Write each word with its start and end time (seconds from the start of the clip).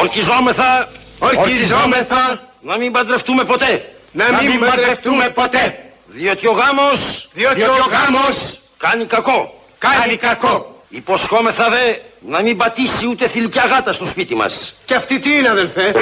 Ορκιζόμεθα, 0.00 0.88
ορκιζόμεθα 1.18 2.40
να 2.60 2.76
μην 2.76 2.92
παντρευτούμε 2.92 3.44
ποτέ. 3.44 3.92
να 4.12 4.24
μην 4.42 4.60
παντρευτούμε 4.60 5.28
ποτέ. 5.34 5.84
Διότι 6.06 6.46
ο 6.46 6.52
γάμος 6.52 7.28
Διότι 7.32 7.62
ο 7.62 7.86
γάμος 7.90 8.60
κάνει 8.76 9.04
κακό. 9.04 9.54
κάνει 9.78 10.16
κακό. 10.16 10.74
Υποσχόμεθα 10.88 11.68
δε 11.70 11.94
να 12.28 12.42
μην 12.42 12.56
πατήσει 12.56 13.06
ούτε 13.06 13.28
θηλυκιά 13.28 13.64
γάτα 13.66 13.92
στο 13.92 14.04
σπίτι 14.04 14.34
μας. 14.34 14.74
Και 14.84 14.94
αυτή 14.94 15.18
τι 15.18 15.36
είναι 15.36 15.48
αδελφέ; 15.48 15.92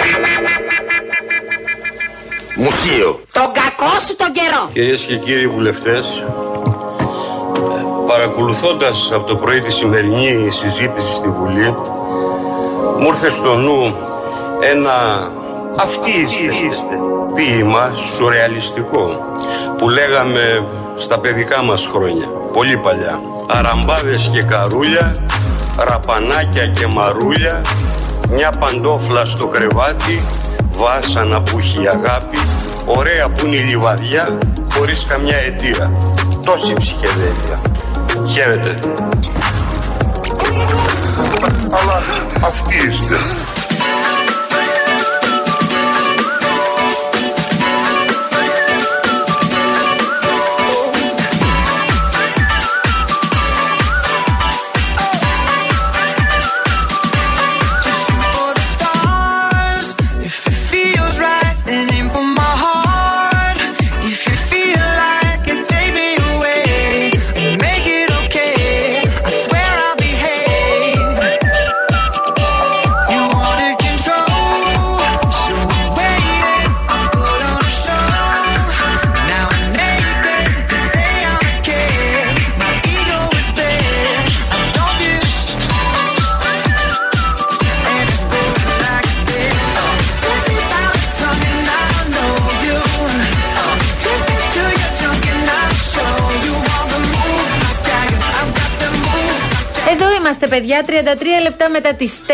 Μουσείο. 2.55 3.23
Τον 3.33 3.53
κακό 3.53 3.99
σου 4.07 4.17
τον 4.17 4.33
καιρό. 4.33 4.71
Κυρίες 4.73 5.03
και 5.03 5.17
κύριοι 5.17 5.47
βουλευτές, 5.49 6.25
παρακολουθώντας 8.07 9.11
από 9.13 9.27
το 9.27 9.37
πρωί 9.37 9.61
τη 9.61 9.73
σημερινή 9.73 10.51
συζήτηση 10.53 11.13
στη 11.13 11.29
Βουλή, 11.29 11.75
μου 13.01 13.07
ήρθε 13.07 13.31
στο 13.31 13.55
νου 13.55 13.97
ένα 14.61 15.29
αυτή 15.79 16.11
είστε 16.11 16.97
ποίημα 17.35 17.91
σουρεαλιστικό 18.15 19.35
που 19.79 19.89
λέγαμε 19.89 20.67
στα 20.97 21.19
παιδικά 21.19 21.63
μας 21.63 21.89
χρόνια, 21.93 22.27
πολύ 22.53 22.77
παλιά. 22.77 23.21
Αραμπάδες 23.47 24.31
και 24.33 24.43
καρούλια, 24.43 25.13
ραπανάκια 25.79 26.67
και 26.67 26.87
μαρούλια, 26.87 27.61
μια 28.31 28.51
παντόφλα 28.59 29.25
στο 29.25 29.47
κρεβάτι, 29.47 30.25
βάσανα 30.77 31.43
που 31.43 31.59
έχει 31.59 31.83
η 31.83 31.87
αγάπη, 31.87 32.39
ωραία 32.85 33.29
που 33.29 33.47
είναι 33.47 33.57
η 33.57 33.61
λιβαδιά, 33.61 34.39
χωρίς 34.73 35.05
καμιά 35.05 35.37
αιτία. 35.37 35.93
Τόση 36.45 36.73
ψυχεδέλεια. 36.73 37.61
Χαίρετε. 38.29 38.75
Αλλά 41.71 42.03
αυτοί 42.47 42.77
είμαστε 100.29 100.47
παιδιά, 100.47 100.85
33 100.87 100.91
λεπτά 101.43 101.69
μετά 101.69 101.95
τις 101.95 102.21
4 102.27 102.31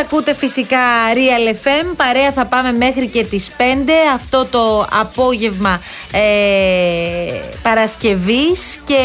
Ακούτε 0.00 0.34
φυσικά 0.34 0.78
Real 1.14 1.66
FM 1.66 1.86
Παρέα 1.96 2.32
θα 2.32 2.46
πάμε 2.46 2.72
μέχρι 2.72 3.08
και 3.08 3.24
τις 3.24 3.50
5 3.58 3.62
Αυτό 4.14 4.46
το 4.50 4.86
απόγευμα 5.00 5.80
ε, 6.12 6.20
Παρασκευής. 7.62 8.80
Και 8.84 9.02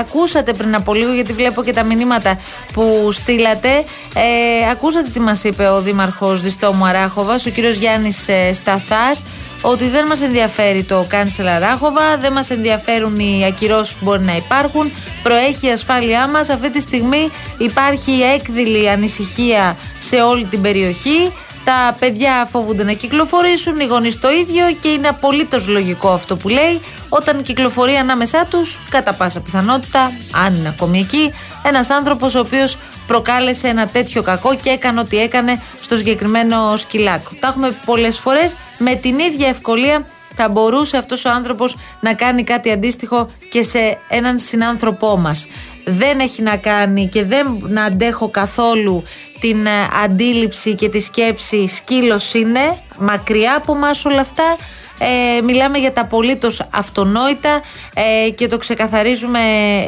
ακούσατε 0.00 0.52
πριν 0.52 0.74
από 0.74 0.94
λίγο 0.94 1.12
Γιατί 1.12 1.32
βλέπω 1.32 1.62
και 1.62 1.72
τα 1.72 1.82
μηνύματα 1.84 2.38
που 2.72 3.08
στείλατε. 3.12 3.84
Ε, 4.14 4.70
Ακούσατε 4.70 5.08
τι 5.12 5.20
μας 5.20 5.44
είπε 5.44 5.68
ο 5.68 5.80
Δήμαρχος 5.80 6.40
Διστόμου 6.40 6.84
Αράχοβας 6.84 7.46
Ο 7.46 7.50
κύριος 7.50 7.76
Γιάννης 7.76 8.28
ε, 8.28 8.52
Σταθάς 8.52 9.22
ότι 9.66 9.88
δεν 9.88 10.06
μας 10.06 10.20
ενδιαφέρει 10.20 10.82
το 10.82 11.06
cancel 11.10 11.46
Αράχοβα, 11.46 12.16
δεν 12.20 12.32
μας 12.32 12.50
ενδιαφέρουν 12.50 13.18
οι 13.18 13.44
ακυρώσεις 13.48 13.94
που 13.94 14.04
μπορεί 14.04 14.22
να 14.22 14.36
υπάρχουν, 14.36 14.92
προέχει 15.22 15.66
η 15.66 15.70
ασφάλειά 15.70 16.28
μας, 16.28 16.48
αυτή 16.48 16.70
τη 16.70 16.80
στιγμή 16.80 17.30
υπάρχει 17.58 18.12
έκδηλη 18.34 18.90
ανησυχία 18.90 19.76
σε 19.98 20.16
όλη 20.16 20.44
την 20.44 20.60
περιοχή, 20.60 21.32
τα 21.64 21.96
παιδιά 21.98 22.48
φοβούνται 22.50 22.84
να 22.84 22.92
κυκλοφορήσουν, 22.92 23.80
οι 23.80 23.84
γονείς 23.84 24.20
το 24.20 24.30
ίδιο 24.30 24.64
και 24.80 24.88
είναι 24.88 25.08
απολύτως 25.08 25.68
λογικό 25.68 26.08
αυτό 26.08 26.36
που 26.36 26.48
λέει. 26.48 26.80
Όταν 27.08 27.42
κυκλοφορεί 27.42 27.94
ανάμεσά 27.94 28.46
τους, 28.46 28.80
κατά 28.90 29.12
πάσα 29.12 29.40
πιθανότητα, 29.40 30.12
αν 30.46 30.54
είναι 30.54 30.68
ακόμη 30.68 30.98
εκεί, 30.98 31.32
ένας 31.62 31.90
άνθρωπος 31.90 32.34
ο 32.34 32.38
οποίος 32.38 32.76
προκάλεσε 33.06 33.68
ένα 33.68 33.86
τέτοιο 33.86 34.22
κακό 34.22 34.54
και 34.54 34.70
έκανε 34.70 35.00
ό,τι 35.00 35.18
έκανε 35.18 35.62
στο 35.80 35.96
συγκεκριμένο 35.96 36.76
σκυλάκο. 36.76 37.30
Τα 37.40 37.48
έχουμε 37.48 37.76
πολλές 37.84 38.18
φορές 38.18 38.56
με 38.78 38.94
την 38.94 39.18
ίδια 39.18 39.48
ευκολία 39.48 40.06
θα 40.36 40.48
μπορούσε 40.48 40.96
αυτός 40.96 41.24
ο 41.24 41.30
άνθρωπος 41.30 41.76
να 42.00 42.14
κάνει 42.14 42.44
κάτι 42.44 42.70
αντίστοιχο 42.70 43.30
και 43.50 43.62
σε 43.62 43.98
έναν 44.08 44.38
συνάνθρωπό 44.38 45.16
μας. 45.16 45.46
Δεν 45.84 46.20
έχει 46.20 46.42
να 46.42 46.56
κάνει 46.56 47.08
και 47.08 47.24
δεν 47.24 47.58
να 47.60 47.84
αντέχω 47.84 48.28
καθόλου 48.28 49.02
την 49.40 49.66
ε, 49.66 49.70
αντίληψη 50.04 50.74
και 50.74 50.88
τη 50.88 51.00
σκέψη 51.00 51.66
σκύλος 51.66 52.34
είναι, 52.34 52.78
μακριά 52.98 53.54
από 53.56 53.74
μας 53.74 54.04
όλα 54.04 54.20
αυτά. 54.20 54.56
Ε, 54.98 55.40
μιλάμε 55.42 55.78
για 55.78 55.92
τα 55.92 56.00
απολύτως 56.00 56.62
αυτονόητα 56.70 57.62
ε, 57.94 58.30
και 58.30 58.46
το 58.46 58.58
ξεκαθαρίζουμε 58.58 59.40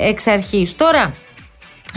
εξ 0.03 0.27
αρχής. 0.27 0.77
Τώρα, 0.77 1.15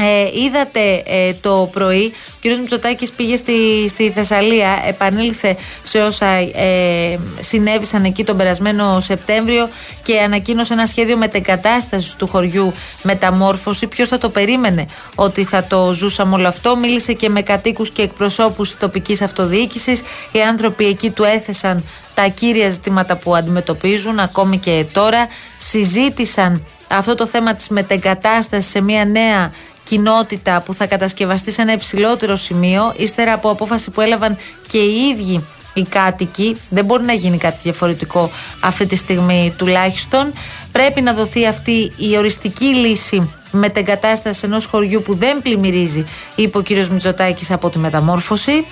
ε, 0.02 0.40
είδατε 0.44 1.04
ε, 1.06 1.34
το 1.34 1.70
πρωί, 1.72 2.14
ο 2.30 2.38
κ. 2.42 2.58
Μητσοτάκης 2.58 3.12
πήγε 3.12 3.36
στη, 3.36 3.54
στη 3.90 4.12
Θεσσαλία, 4.12 4.84
επανήλθε 4.88 5.56
σε 5.82 6.02
όσα 6.02 6.26
ε, 6.26 7.20
συνέβησαν 7.40 8.04
εκεί 8.04 8.24
τον 8.24 8.38
περασμένο 8.38 9.00
Σεπτέμβριο 9.00 9.70
και 10.04 10.20
ανακοίνωσε 10.20 10.74
ένα 10.74 10.86
σχέδιο 10.86 11.18
μετεγκατάστασης 11.18 12.16
του 12.16 12.28
χωριού 12.28 12.74
μεταμόρφωση. 13.02 13.88
Ποιος 13.88 14.10
θα 14.10 14.18
το 14.18 14.30
περίμενε 14.30 14.86
ότι 15.16 15.44
θα 15.44 15.64
το 15.64 15.94
ζούσαμε 15.94 16.36
όλο 16.36 16.48
αυτό; 16.48 16.78
Μίλησε 16.78 17.14
και 17.14 17.30
με 17.30 17.42
κατοίκους 17.42 17.90
και 17.90 18.02
εκπροσώπους 18.02 18.78
τοπικής 18.78 19.22
αυτοδιοίκησης. 19.22 20.02
Οι 20.32 20.42
άνθρωποι 20.42 20.86
εκεί 20.86 21.10
του 21.10 21.24
έθεσαν 21.24 21.84
τα 22.14 22.28
κύρια 22.28 22.70
ζητήματα 22.70 23.16
που 23.16 23.36
αντιμετωπίζουν 23.36 24.20
ακόμη 24.20 24.58
και 24.58 24.86
τώρα. 24.94 25.28
Συζήτησαν 25.58 26.66
αυτό 26.88 27.16
το 27.16 27.26
θέμα 27.26 27.54
της 27.54 27.68
μετεγκατάστασης 27.68 28.72
σε 28.72 28.82
μια 28.82 29.06
νέα 29.06 29.52
κοινότητα 29.90 30.62
που 30.66 30.74
θα 30.74 30.88
κατασκευαστεί 30.88 31.52
σε 31.52 31.62
ένα 31.62 31.72
υψηλότερο 31.74 32.36
σημείο, 32.36 32.94
ύστερα 32.98 33.34
από 33.34 33.50
απόφαση 33.50 33.92
που 33.92 34.02
έλαβαν 34.02 34.38
και 34.68 34.78
οι 34.78 35.08
ίδιοι 35.12 35.44
οι 35.74 35.84
κάτοικοι. 35.84 36.58
Δεν 36.70 36.86
μπορεί 36.86 37.04
να 37.04 37.14
γίνει 37.14 37.38
κάτι 37.38 37.60
διαφορετικό 37.64 38.32
αυτή 38.60 38.86
τη 38.86 38.96
στιγμή 38.96 39.54
τουλάχιστον. 39.58 40.34
Πρέπει 40.72 41.02
να 41.02 41.14
δοθεί 41.14 41.46
αυτή 41.46 41.94
η 41.98 42.18
οριστική 42.18 42.66
λύση 42.66 43.34
μετεγκατάστασης 43.52 44.44
ενός 44.44 44.66
χωριού 44.66 45.02
που 45.02 45.16
δεν 45.16 45.42
πλημμυρίζει, 45.42 46.06
είπε 46.36 46.58
ο 46.58 46.62
κύριος 46.62 46.90
Μητσοτάκης 46.90 47.52
από 47.52 47.70
τη 47.70 47.80
μεταμόρφωση. 47.80 48.66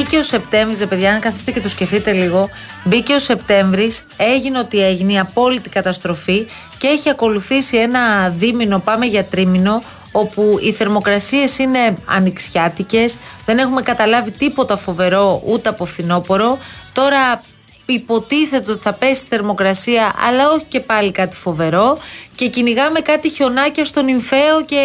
Μπήκε 0.00 0.18
ο 0.18 0.22
Σεπτέμβρης, 0.22 0.86
παιδιά, 0.86 1.12
αν 1.12 1.20
καθίστε 1.20 1.50
και 1.50 1.60
το 1.60 1.68
σκεφτείτε 1.68 2.12
λίγο. 2.12 2.48
Μπήκε 2.84 3.14
ο 3.14 3.18
Σεπτέμβρης, 3.18 4.02
έγινε 4.16 4.58
ό,τι 4.58 4.84
έγινε, 4.84 5.12
η 5.12 5.18
απόλυτη 5.18 5.68
καταστροφή 5.68 6.46
και 6.78 6.86
έχει 6.86 7.08
ακολουθήσει 7.10 7.76
ένα 7.76 8.28
δίμηνο, 8.28 8.78
πάμε 8.78 9.06
για 9.06 9.24
τρίμηνο, 9.24 9.82
όπου 10.12 10.58
οι 10.60 10.72
θερμοκρασίες 10.72 11.58
είναι 11.58 11.94
ανοιξιάτικες. 12.04 13.18
Δεν 13.46 13.58
έχουμε 13.58 13.82
καταλάβει 13.82 14.30
τίποτα 14.30 14.76
φοβερό 14.76 15.42
ούτε 15.46 15.68
από 15.68 15.84
φθινόπωρο. 15.84 16.58
Τώρα 16.92 17.42
υποτίθεται 17.92 18.72
ότι 18.72 18.80
θα 18.80 18.92
πέσει 18.92 19.26
θερμοκρασία, 19.28 20.14
αλλά 20.28 20.50
όχι 20.50 20.64
και 20.64 20.80
πάλι 20.80 21.12
κάτι 21.12 21.36
φοβερό. 21.36 21.98
Και 22.34 22.48
κυνηγάμε 22.48 23.00
κάτι 23.00 23.28
χιονάκια 23.28 23.84
στον 23.84 24.08
Ιμφαίο 24.08 24.64
και 24.64 24.84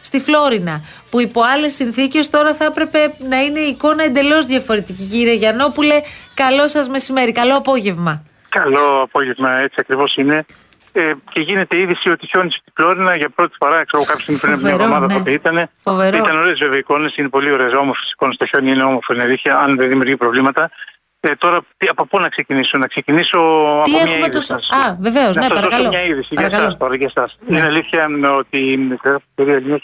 στη 0.00 0.20
Φλόρινα. 0.20 0.84
Που 1.10 1.20
υπό 1.20 1.42
άλλες 1.54 1.74
συνθήκες 1.74 2.30
τώρα 2.30 2.54
θα 2.54 2.64
έπρεπε 2.64 3.14
να 3.28 3.42
είναι 3.42 3.60
η 3.60 3.68
εικόνα 3.68 4.04
εντελώς 4.04 4.46
διαφορετική. 4.46 5.02
Κύριε 5.02 5.34
Γιαννόπουλε, 5.34 6.00
καλό 6.34 6.68
σας 6.68 6.88
μεσημέρι, 6.88 7.32
καλό 7.32 7.56
απόγευμα. 7.56 8.22
Καλό 8.48 9.00
απόγευμα, 9.02 9.50
έτσι 9.52 9.76
ακριβώς 9.78 10.16
είναι. 10.16 10.44
Ε, 10.92 11.12
και 11.32 11.40
γίνεται 11.40 11.78
είδηση 11.78 12.10
ότι 12.10 12.26
χιόνισε 12.26 12.60
την 12.64 12.72
Φλόρινα 12.76 13.16
για 13.16 13.28
πρώτη 13.28 13.56
φορά. 13.58 13.84
Ξέρω 13.84 14.04
κάποια 14.04 14.22
στιγμή 14.22 14.40
πριν 14.40 14.52
από 14.52 14.62
μια 14.62 14.70
Φοβερό, 14.70 14.88
εβδομάδα 14.88 15.12
ναι. 15.12 15.18
τότε 15.18 15.30
ήταν. 15.30 15.70
Φοβερό. 15.82 16.16
Ήταν 16.16 16.38
ωραίες 16.38 16.58
βέβαια 16.58 16.78
εικόνες, 16.78 17.16
είναι 17.16 17.28
πολύ 17.28 17.52
ωραίες 17.52 17.72
όμορφες 17.72 18.10
εικόνες. 18.10 18.36
Το 18.36 18.46
χιόνι 18.46 18.70
είναι 18.70 18.82
όμορφο, 18.82 19.14
είναι 19.14 19.22
αλήθεια, 19.22 19.58
αν 19.58 19.76
δεν 19.76 19.88
δημιουργεί 19.88 20.16
προβλήματα. 20.16 20.70
Ε, 21.20 21.34
τώρα 21.34 21.60
τι- 21.76 21.86
από 21.90 22.06
πού 22.06 22.18
να 22.20 22.28
ξεκινήσω, 22.28 22.78
να 22.78 22.86
ξεκινήσω 22.86 23.38
Τι 23.84 23.90
από 23.94 23.98
έχουμε 24.00 24.16
μια 24.16 24.28
το 24.30 24.36
είδηση. 24.38 24.46
σ- 24.46 24.50
να 24.50 24.60
σας- 24.62 24.70
Α, 24.86 24.96
βεβαίως, 25.00 25.34
να 25.36 25.40
ναι, 25.42 25.46
σας 25.46 25.48
δώσω 25.48 25.60
παρακαλώ. 25.68 25.88
μια 25.88 26.04
είδηση 26.04 26.26
για 26.30 26.36
Παρακαλώ. 26.36 26.64
εσάς 26.64 26.78
τώρα, 26.78 26.94
για 26.96 27.10
εσάς. 27.16 27.38
Ναι. 27.46 27.56
Είναι 27.58 27.66
αλήθεια 27.66 28.08
ότι 28.38 28.58
η 28.58 28.98
εταιρεία 29.36 29.62
News 29.76 29.82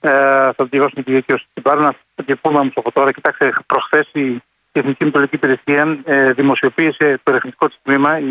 ε, 0.00 0.10
θα 0.10 0.54
το 0.56 0.64
διαβάσουμε 0.64 1.02
τη 1.02 1.12
δικαίωση 1.12 1.46
στην 1.50 1.62
Πάρνα. 1.62 1.94
Και 2.24 2.36
πούμε 2.36 2.58
όμως 2.58 2.72
από 2.76 2.92
τώρα, 2.92 3.12
κοιτάξτε, 3.12 3.52
προχθές 3.66 4.08
η 4.12 4.42
η 4.74 4.78
Εθνική 4.78 5.04
Μητρολογική 5.04 5.36
Υπηρεσία 5.36 5.98
ε, 6.04 6.32
δημοσιοποίησε 6.32 7.20
το 7.22 7.30
ερευνητικό 7.30 7.66
της 7.68 7.76
τμήμα. 7.82 8.18
Η, 8.18 8.24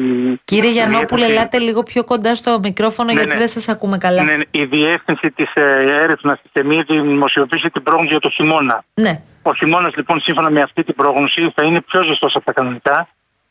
Κύριε 0.44 0.70
η 0.70 0.74
Γιαννόπουλε, 0.74 1.06
διεύθυνση- 1.08 1.32
ελάτε 1.32 1.58
λίγο 1.60 1.84
πιο 1.84 2.04
κοντά 2.04 2.36
στο 2.36 2.60
μικρόφωνο 2.64 3.08
Ναι, 3.12 3.14
γιατί 3.20 3.32
ναι. 3.34 3.38
δεν 3.40 3.48
σας 3.48 3.70
ακούμε 3.70 3.98
καλά. 3.98 4.24
Ναι, 4.24 4.38
η 4.52 4.66
διεύθυνση 4.66 5.32
της 5.32 5.52
ε, 5.54 5.98
έρευνας 6.02 6.42
της 6.42 6.52
ΕΜΗ 6.54 6.84
δημοσιοποίησε 6.88 7.70
την 7.70 7.84
πρόγνωση 7.84 8.10
για 8.12 8.20
το 8.20 8.30
χειμώνα. 8.30 8.84
Ναι. 8.94 9.22
Ο 9.42 9.54
χειμώνα, 9.54 9.92
λοιπόν, 9.96 10.22
σύμφωνα 10.22 10.50
με 10.50 10.62
αυτή 10.62 10.84
την 10.84 10.96
πρόγνωση, 10.96 11.52
θα 11.56 11.64
είναι 11.64 11.82
πιο 11.82 12.04
ζεστός 12.04 12.36
από 12.36 12.46
τα 12.46 12.54
κανονικά. 12.54 13.08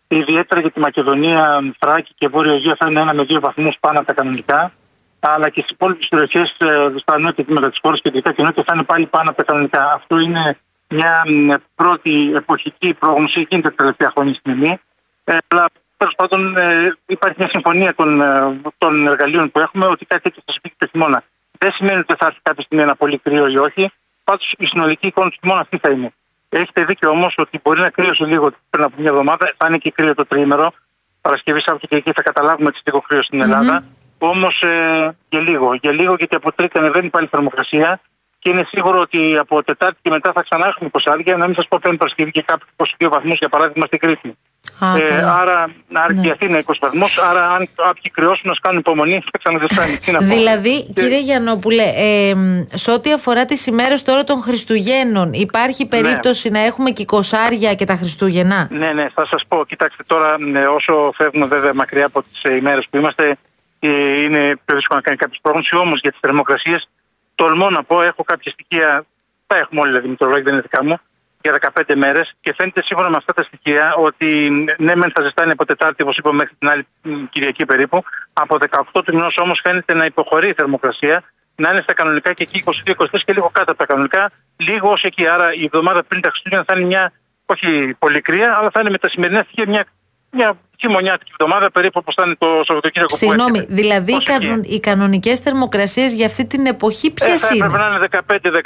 Ιδιαίτερα 0.09 0.61
για 0.61 0.71
τη 0.71 0.81
Μακεδονία, 0.81 1.61
Θράκη 1.79 2.13
και 2.15 2.29
Βόρεια 2.29 2.53
Αιγαία 2.53 2.77
θα 2.79 2.87
είναι 2.91 3.01
ένα 3.01 3.15
με 3.15 3.23
δύο 3.23 3.41
βαθμούς 3.41 3.77
πάνω 3.81 3.99
από 3.99 4.07
τα 4.07 4.13
κανονικά. 4.13 4.73
Αλλά 5.21 5.49
και 5.49 5.61
στις 5.61 5.71
υπόλοιπες 5.71 6.09
περιοχές 6.09 6.57
στα 6.97 7.19
νότια 7.19 7.45
τμήματα 7.45 7.71
της 7.71 7.79
χώρας, 7.83 8.01
κεντρικά 8.01 8.33
και 8.33 8.43
νότια, 8.43 8.63
θα 8.67 8.73
είναι 8.75 8.83
πάλι 8.83 9.07
πάνω 9.07 9.29
από 9.29 9.39
τα 9.39 9.53
κανονικά. 9.53 9.93
Αυτό 9.93 10.19
είναι 10.19 10.59
μια 10.89 11.23
μ, 11.27 11.53
πρώτη 11.75 12.33
εποχική 12.35 12.95
πρόγνωση, 12.95 13.47
γίνεται 13.49 13.69
τα 13.69 13.75
τελευταία 13.75 14.11
χρόνια 14.11 14.35
στην 14.35 14.53
ΕΜΗ. 14.53 14.81
Ε, 15.25 15.37
αλλά 15.49 15.67
τέλος 15.97 16.15
πάντων 16.15 16.57
ε, 16.57 16.97
υπάρχει 17.07 17.37
μια 17.39 17.49
συμφωνία 17.49 17.95
των, 17.95 18.21
ε, 18.21 18.61
των 18.79 19.07
εργαλείων 19.07 19.51
που 19.51 19.59
έχουμε 19.59 19.87
ότι 19.87 20.05
κάτι 20.05 20.23
τέτοιο 20.23 20.43
θα 20.47 20.53
συμβεί 20.53 20.69
και 20.69 20.75
το 20.79 20.87
χειμώνα. 20.87 21.23
Δεν 21.59 21.73
σημαίνει 21.73 21.99
ότι 21.99 22.15
θα 22.19 22.27
έρθει 22.27 22.39
κάποια 22.43 22.63
στιγμή 22.63 22.85
ένα 22.85 22.97
πολύ 22.97 23.19
κρύο 23.19 23.47
ή 23.49 23.57
όχι. 23.57 23.93
Πάντω 24.31 24.45
η 24.59 24.67
συνολική 24.67 25.07
εικόνα 25.07 25.31
του 25.31 25.37
χειμώνα 25.41 25.61
αυτή 25.61 25.79
θα 25.79 25.91
είναι. 25.91 26.13
Έχετε 26.49 26.85
δίκιο 26.85 27.11
όμως 27.11 27.35
ότι 27.39 27.61
μπορεί 27.63 27.81
να 27.81 27.91
κρύωσε 27.91 28.25
λίγο 28.25 28.51
πριν 28.71 28.85
από 28.85 28.95
μια 28.99 29.11
εβδομάδα, 29.11 29.53
θα 29.57 29.67
είναι 29.67 29.79
και 29.79 29.91
κρύο 29.91 30.15
το 30.15 30.27
τρίμερο. 30.27 30.73
Παρασκευή, 31.21 31.61
Σάββατο 31.61 31.87
και 31.87 31.97
εκεί 31.97 32.13
θα 32.13 32.23
καταλάβουμε 32.23 32.69
ότι 32.69 32.81
λίγο 32.85 33.01
κρύο 33.01 33.23
στην 33.23 33.41
Ελλάδα. 33.43 33.85
Όμως 34.19 34.63
ε, 34.63 35.17
για 35.29 35.41
λίγο. 35.41 35.75
Για 35.75 35.93
λίγο 35.93 36.15
γιατί 36.15 36.35
από 36.35 36.53
Τρίτη 36.53 36.79
ανεβαίνει 36.79 37.09
πάλι 37.09 37.25
η 37.25 37.29
θερμοκρασία 37.29 38.01
και 38.39 38.49
είναι 38.49 38.65
σίγουρο 38.69 39.01
ότι 39.01 39.37
από 39.39 39.63
Τετάρτη 39.63 39.99
και 40.03 40.11
μετά 40.11 40.33
θα 40.33 40.43
ξανά 40.43 40.67
έχουμε 40.67 40.89
ποσάδια. 40.89 41.37
Να 41.37 41.47
μην 41.47 41.55
σας 41.55 41.69
πω 41.69 41.79
πέμπτη 41.83 41.97
Παρασκευή 41.97 42.31
και 42.31 42.43
κάποιου 42.43 42.67
22 42.77 43.09
βαθμού 43.11 43.33
για 43.33 43.49
παράδειγμα 43.49 43.87
στην 43.87 43.99
Κρήτη. 43.99 44.37
Α, 44.79 44.97
Ε, 44.97 45.01
καλά. 45.01 45.35
άρα, 45.41 45.71
άρα 45.93 46.15
και 46.15 46.27
η 46.27 46.31
Αθήνα 46.31 46.59
20 46.59 46.63
βαθμού. 46.81 47.07
Άρα, 47.31 47.51
αν 47.51 47.69
κάποιοι 47.75 48.11
κρυώσουν, 48.11 48.43
να 48.51 48.55
κάνουν 48.63 48.79
υπομονή, 48.79 49.13
θα 49.33 49.39
ξαναζεστάνει. 49.39 49.99
Τι 49.99 50.11
να 50.13 50.19
πω. 50.19 50.25
Δηλαδή, 50.25 50.83
Και- 50.85 50.93
κύριε 51.03 51.21
Γιαννόπουλε, 51.21 51.83
ε, 51.97 52.35
μ, 52.35 52.63
σε 52.75 52.91
ό,τι 52.91 53.13
αφορά 53.13 53.45
τις 53.45 53.67
ημέρες 53.67 54.03
τώρα 54.03 54.25
των 54.25 54.41
Χριστουγέννων, 54.43 55.33
υπάρχει 55.33 55.87
περίπτωση 55.87 56.51
να 56.51 56.59
έχουμε 56.61 56.91
και 56.91 57.05
κοσάρια 57.05 57.75
και 57.75 57.85
τα 57.85 57.95
Χριστούγεννα; 57.97 58.69
Ναι, 58.71 58.93
ναι, 58.93 59.09
θα 59.15 59.27
σας 59.27 59.45
πω. 59.49 59.65
Κοιτάξτε 59.65 60.03
τώρα, 60.07 60.39
ναι, 60.39 60.67
όσο 60.67 61.13
φεύγουμε 61.17 61.47
βέβαια 61.47 61.75
μακριά 61.75 62.07
από 62.07 62.23
τις 62.23 62.43
ημέρες 62.59 62.87
που 62.91 62.97
είμαστε, 62.97 63.37
ε, 63.81 64.21
είναι 64.23 64.41
πιο 64.65 64.75
δύσκολο 64.75 64.99
να 64.99 65.01
κάνει 65.01 65.17
κάποιος 65.17 65.39
πρόγνωση. 65.43 65.77
Όμως 65.77 66.01
για 66.01 66.11
τις 66.11 66.21
θερμοκρασίες, 66.21 66.89
τολμώ 67.35 67.71
να 67.71 67.83
πω, 67.85 68.03
έχω 68.03 68.23
κάποια 68.25 68.53
στοιχεία. 68.53 69.05
Τα 69.47 69.57
έχουμε 69.57 69.81
όλοι, 69.81 69.91
δηλαδή, 69.91 70.09
μητρολόγοι, 70.09 70.43
δεν 70.43 70.53
είναι 70.53 70.63
δικά 70.63 70.85
μου, 70.85 70.99
για 71.43 71.59
15 71.87 71.95
μέρες. 71.97 72.33
Και 72.41 72.55
φαίνεται 72.57 72.83
σύμφωνα 72.85 73.11
με 73.11 73.17
αυτά 73.17 73.33
τα 73.33 73.43
στοιχεία 73.43 73.95
ότι 73.95 74.51
ναι, 74.79 74.97
μεν 74.97 75.11
θα 75.15 75.23
ζεστάνει 75.23 75.51
από 75.51 75.65
Τετάρτη, 75.65 76.03
όπως 76.03 76.17
είπαμε, 76.17 76.37
μέχρι 76.37 76.55
την 76.59 76.69
άλλη 76.69 76.87
μ, 77.03 77.25
Κυριακή 77.31 77.65
περίπου. 77.65 78.03
Από 78.33 78.57
18 78.71 78.83
του 79.05 79.15
μηνός 79.15 79.39
όμως 79.39 79.61
φαίνεται 79.63 79.95
να 79.95 80.05
υποχωρεί 80.05 80.49
η 80.49 80.53
θερμοκρασία, 80.53 81.23
να 81.55 81.71
είναι 81.71 81.81
στα 81.81 81.93
κανονικά 81.93 82.33
και 82.33 82.43
εκεί 82.43 82.65
22-23 82.87 83.07
και 83.25 83.33
λίγο 83.33 83.51
κάτω 83.53 83.71
από 83.71 83.79
τα 83.79 83.87
κανονικά, 83.87 84.31
λίγο 84.57 84.91
ως 84.91 85.05
εκεί. 85.05 85.29
Άρα 85.29 85.55
η 85.55 85.65
εβδομάδα 85.65 86.03
πριν 86.05 86.21
τα 86.21 86.29
Χριστούγεννα 86.29 86.65
θα 86.65 86.75
είναι 86.77 86.87
μια 86.87 87.13
όχι 87.47 87.95
πολύ 87.99 88.21
κρύα, 88.21 88.57
αλλά 88.59 88.71
θα 88.71 88.81
είναι 88.81 88.91
με 88.91 88.99
τα 88.99 89.09
σημερινά 89.09 89.43
στοιχεία 89.43 89.65
μια, 89.69 89.85
μια 90.31 90.59
χειμωνιάτικη 90.81 91.31
εβδομάδα 91.41 91.71
περίπου 91.71 91.99
όπως 92.03 92.15
θα 92.15 92.23
είναι 92.27 92.35
το 92.39 92.61
Σαββατοκύριακο 92.65 93.13
που 93.13 93.19
Συγγνώμη, 93.19 93.59
έρχεται. 93.59 93.75
δηλαδή 93.75 94.13
οι, 94.13 94.15
Ως 94.15 94.27
εκεί. 94.29 94.39
κανον, 94.47 94.63
οι 94.63 94.81
κανονικές 94.81 95.39
θερμοκρασίες 95.39 96.13
για 96.15 96.27
αυτή 96.27 96.47
την 96.47 96.67
εποχή 96.67 97.11
ποιε 97.11 97.33
Ε, 97.33 97.39
θα 97.39 97.55
είναι. 97.55 97.65
έπρεπε 97.67 97.83
να 97.85 97.97
είναι 97.97 98.09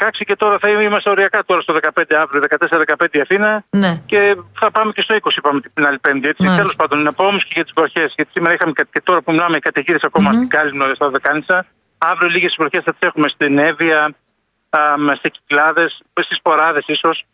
15-16 0.06 0.24
και 0.26 0.36
τώρα 0.36 0.56
θα 0.60 0.68
είμαστε 0.68 1.10
οριακά 1.10 1.44
τώρα 1.44 1.60
στο 1.60 1.74
15 1.74 2.14
αύριο, 2.22 2.40
14-15 2.40 3.06
η 3.16 3.20
Αθήνα. 3.20 3.64
Ναι. 3.70 4.02
Και 4.06 4.36
θα 4.60 4.70
πάμε 4.70 4.92
και 4.92 5.02
στο 5.02 5.14
20, 5.14 5.36
είπαμε 5.36 5.60
την 5.74 5.86
άλλη 5.86 5.98
Πέμπτη. 5.98 6.28
Έτσι. 6.28 6.42
Μάλιστα. 6.42 6.56
Τέλος 6.62 6.76
πάντων, 6.76 7.02
να 7.02 7.12
πω 7.12 7.24
όμω 7.24 7.38
και 7.38 7.52
για 7.54 7.62
τις 7.64 7.72
βροχές. 7.76 8.12
Γιατί 8.16 8.30
σήμερα 8.34 8.54
είχαμε 8.54 8.72
κα- 8.72 8.86
και 8.92 9.00
τώρα 9.04 9.22
που 9.22 9.32
μιλάμε 9.32 9.58
καταιγίδε 9.58 9.98
ακόμα 10.02 10.32
στην 10.32 10.48
Κάλυμνο, 10.48 10.94
στα 10.94 11.08
Δεκάνησα. 11.10 11.66
Αύριο 11.98 12.28
λίγες 12.28 12.54
βροχές 12.58 12.82
θα 12.84 12.90
τις 12.94 13.08
έχουμε 13.08 13.28
στην 13.28 13.58
Εύβοια, 13.58 14.08
στι 15.16 15.30
Κυκλάδες, 15.30 16.02
στις 16.20 16.40
Ποράδες 16.42 16.84
ίσως. 16.86 17.24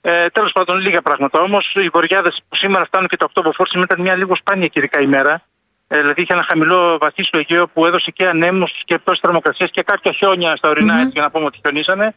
Ε, 0.00 0.26
Τέλος 0.28 0.52
πάντων, 0.52 0.80
λίγα 0.80 1.02
πράγματα 1.02 1.40
όμως. 1.40 1.74
Οι 1.74 1.88
βορειάδε 1.92 2.30
που 2.30 2.56
σήμερα 2.56 2.84
φτάνουν 2.84 3.08
και 3.08 3.16
το 3.16 3.28
8 3.34 3.42
μποφόρ 3.42 3.66
σήμερα 3.66 3.88
ήταν 3.90 4.04
μια 4.04 4.16
λίγο 4.16 4.34
σπάνια 4.36 4.66
καιρικά 4.66 5.00
ημέρα. 5.00 5.42
Ε, 5.88 6.00
δηλαδή 6.00 6.22
είχε 6.22 6.32
ένα 6.32 6.42
χαμηλό 6.42 6.98
βαθύ 6.98 7.22
στο 7.22 7.38
Αιγαίο 7.38 7.68
που 7.68 7.86
έδωσε 7.86 8.10
και 8.10 8.28
ανέμους 8.28 8.72
και 8.84 8.98
πτώση 8.98 9.20
θερμοκρασίας 9.22 9.70
και 9.70 9.82
κάποια 9.82 10.12
χιόνια 10.12 10.56
στα 10.56 10.68
ορεινά, 10.68 10.98
έτσι, 10.98 11.10
για 11.12 11.22
να 11.22 11.30
πούμε 11.30 11.44
ότι 11.44 11.58
χιονίσανε. 11.62 12.14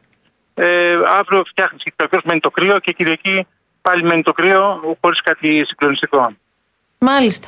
Ε, 0.54 0.98
αύριο 1.08 1.44
φτιάχνεις 1.46 1.84
και 1.84 1.94
κακώ 1.96 2.18
μένει 2.24 2.40
το 2.40 2.50
κρύο 2.50 2.80
και 2.80 2.92
Κυριακή 2.92 3.48
πάλι 3.82 4.04
μένει 4.04 4.22
το 4.22 4.32
κρύο 4.32 4.82
χωρίς 5.02 5.22
κάτι 5.22 5.66
συγκλονιστικό. 5.66 6.32
Μάλιστα. 7.06 7.48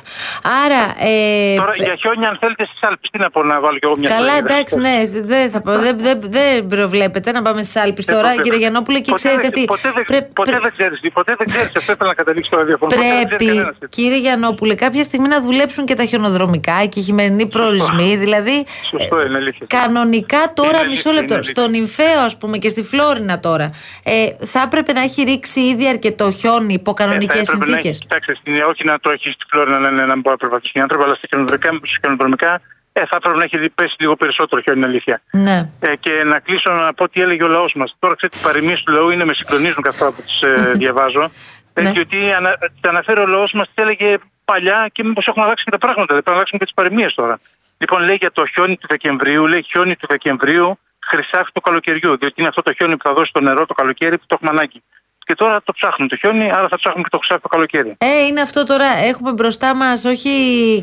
Άρα. 0.64 0.82
Ε, 1.08 1.56
Τώρα 1.56 1.74
για 1.76 1.94
χιόνια, 1.98 2.28
αν 2.28 2.36
θέλετε 2.40 2.64
στις 2.64 2.82
Άλπε, 2.82 3.08
τι 3.10 3.18
να 3.18 3.30
πω 3.30 3.42
να 3.42 3.60
βάλω 3.60 3.78
κι 3.78 3.86
εγώ 3.86 3.96
μια 3.98 4.08
Καλά, 4.08 4.20
σφραγίδα. 4.28 4.54
εντάξει, 4.54 4.76
ναι, 4.76 5.20
δεν 5.20 5.50
θα 5.50 5.60
πάω- 5.60 5.78
δεν, 5.78 5.98
δεν, 5.98 6.20
δεν 6.24 6.66
προβλέπετε 6.66 7.32
να 7.32 7.42
πάμε 7.42 7.62
στις 7.62 7.76
Άλπε 7.76 8.02
Ε, 8.06 8.12
τώρα, 8.12 8.28
ποτέ- 8.28 8.42
κύριε 8.42 8.58
Γιαννόπουλε, 8.58 8.98
και 9.00 9.10
ποτέ 9.10 9.22
ξέρετε 9.22 9.40
δεν- 9.42 9.52
τι. 9.52 9.64
Ποτέ, 9.64 9.92
δεν- 9.94 10.04
πρέ- 10.04 10.22
ποτέ 10.32 10.50
πρέ- 10.50 10.62
δεν 10.62 10.72
ξέρεις. 10.76 11.00
Ποτέ 11.12 11.34
δεν 11.38 11.46
ξέρεις. 11.46 11.72
Αυτό 11.76 11.92
ήθελα 11.92 12.08
να 12.08 12.14
καταλήξει 12.14 12.50
το 12.50 12.56
ραδιόφωνο. 12.56 12.90
Ποτέ 12.94 13.02
δεν 13.02 13.12
ξέρει 13.14 13.26
Πρέπει, 13.26 13.44
κανένας 13.46 13.68
έτσι. 13.82 13.86
κύριε 13.88 14.18
Γιαννόπουλε, 14.18 14.74
κάποια 14.74 15.02
στιγμή 15.02 15.28
να 15.28 15.40
δουλέψουν 15.42 15.84
και 15.84 15.94
τα 15.94 16.04
χιονοδρομικά 16.04 16.84
και 16.84 16.98
οι 17.00 17.02
χειμερινοί 17.02 17.46
προορισμοί. 17.48 18.16
Δηλαδή, 18.16 18.66
Σωστό, 18.90 19.16
ε, 19.18 19.24
είναι 19.24 19.36
αλήθεια. 19.36 19.66
κανονικά 19.68 20.52
τώρα, 20.54 20.78
Είναι 20.78 20.88
μισό 20.88 21.08
αλήθεια, 21.08 21.12
λεπτό, 21.12 21.34
είναι 21.34 21.42
στον 21.42 21.74
Ιμφαίο, 21.74 22.20
ας 22.24 22.36
πούμε, 22.36 22.58
και 22.58 22.68
στη 22.68 22.82
Φλόρινα 22.82 23.40
τώρα, 23.40 23.70
ε, 24.02 24.12
θα 24.46 24.60
έπρεπε 24.66 24.92
να 24.92 25.00
έχει 25.02 25.22
ρίξει 25.22 25.60
ήδη 25.60 25.88
αρκετό 25.88 26.30
χιόνι 26.30 26.72
υπό 26.72 26.92
κανονικέ 26.92 27.38
Ε, 27.38 27.44
θα 27.44 27.52
έπρεπε 27.52 27.58
να 27.58 27.64
συνθήκες; 27.66 27.90
έχει- 27.90 28.00
Κοιτάξτε, 28.00 28.34
στην, 28.40 28.54
όχι 28.62 28.84
να 28.84 28.98
το 29.00 29.10
έχει 29.10 29.30
στη 29.44 29.56
Φλόρινα 29.56 29.78
να, 29.78 29.90
να, 29.90 30.06
να 30.06 30.14
μπορεί 30.14 30.28
να 30.28 30.36
περπατήσουν 30.36 30.72
οι 30.74 30.80
άνθρωποι, 30.80 31.04
αλλά 31.04 31.14
στα 31.14 31.26
χιονοδρομικά, 31.28 31.70
στους 31.72 31.98
χιονοδρομικά 32.00 32.60
ε, 32.92 33.06
θα 33.06 33.16
έπρεπε 33.16 33.36
να 33.36 33.44
έχει 33.44 33.70
πέσει 33.70 33.96
λίγο 33.98 34.16
περισσότερο 34.16 34.62
χιόνι, 34.62 34.78
είναι 34.78 34.88
αλήθεια. 34.88 35.22
Ναι. 35.32 35.68
Ε, 35.80 35.96
και 35.96 36.22
να 36.24 36.38
κλείσω 36.38 36.70
να 36.72 36.94
πω 36.94 37.08
τι 37.08 37.20
έλεγε 37.20 37.42
ο 37.44 37.48
λαός 37.48 37.74
μας. 37.74 37.96
Τώρα 37.98 38.14
ξέρετε, 38.14 38.38
οι 38.38 38.42
παροιμίες 38.42 38.82
του 38.82 38.92
λαού 38.92 39.10
είναι 39.10 39.24
με 39.24 39.32
συγκλονίζουν 39.32 39.82
καθόλου 39.82 40.12
που 40.12 40.22
τις 40.22 40.42
ε, 40.42 40.72
διαβάζω. 40.82 41.30
Ε, 41.74 41.82
Ναι. 41.82 41.90
διότι 41.90 42.32
ανα, 42.32 42.56
τις 42.58 42.90
αναφέρει 42.90 43.20
ο 43.20 43.26
λαός 43.26 43.52
μας, 43.52 43.66
τι 43.74 43.82
έλεγε 43.82 44.16
παλιά 44.44 44.88
και 44.92 45.04
μήπως 45.04 45.28
έχουν 45.28 45.42
αλλάξει 45.42 45.64
και 45.64 45.70
τα 45.70 45.78
πράγματα. 45.78 46.14
Δεν 46.14 46.22
πρέπει 46.22 46.28
να 46.30 46.34
αλλάξουν 46.34 46.58
και 46.58 46.64
τις 46.64 46.74
παροιμίες 46.74 47.14
τώρα. 47.14 47.38
Λοιπόν, 47.78 48.02
λέει 48.02 48.16
για 48.20 48.32
το 48.32 48.46
χιόνι 48.46 48.76
του 48.76 48.86
Δεκεμβρίου, 48.88 49.46
λέει 49.46 49.62
χιόνι 49.62 49.96
του 49.96 50.06
Δεκεμβρίου, 50.08 50.78
χρυσάφι 51.06 51.52
του 51.52 51.60
καλοκαιριού. 51.60 52.16
Διότι 52.16 52.34
είναι 52.36 52.48
αυτό 52.48 52.62
το 52.62 52.72
χιόνι 52.72 52.96
που 52.96 53.08
θα 53.08 53.14
δώσει 53.14 53.32
το 53.32 53.40
νερό 53.40 53.66
το 53.66 53.74
καλοκαίρι 53.74 54.18
που 54.18 54.24
το 54.26 54.34
έχουμε 54.34 54.50
ανάγκη. 54.50 54.82
Και 55.26 55.34
τώρα 55.34 55.60
το 55.64 55.72
ψάχνουν 55.72 56.08
το 56.08 56.16
χιόνι, 56.16 56.50
άρα 56.52 56.68
θα 56.70 56.76
ψάχνουν 56.76 57.02
και 57.02 57.08
το 57.10 57.18
χρυσάφι 57.18 57.40
το 57.40 57.48
καλοκαίρι. 57.48 57.94
Ε, 57.98 58.24
είναι 58.26 58.40
αυτό 58.40 58.64
τώρα. 58.64 58.86
Έχουμε 59.08 59.32
μπροστά 59.32 59.74
μας 59.74 60.04
όχι 60.04 60.30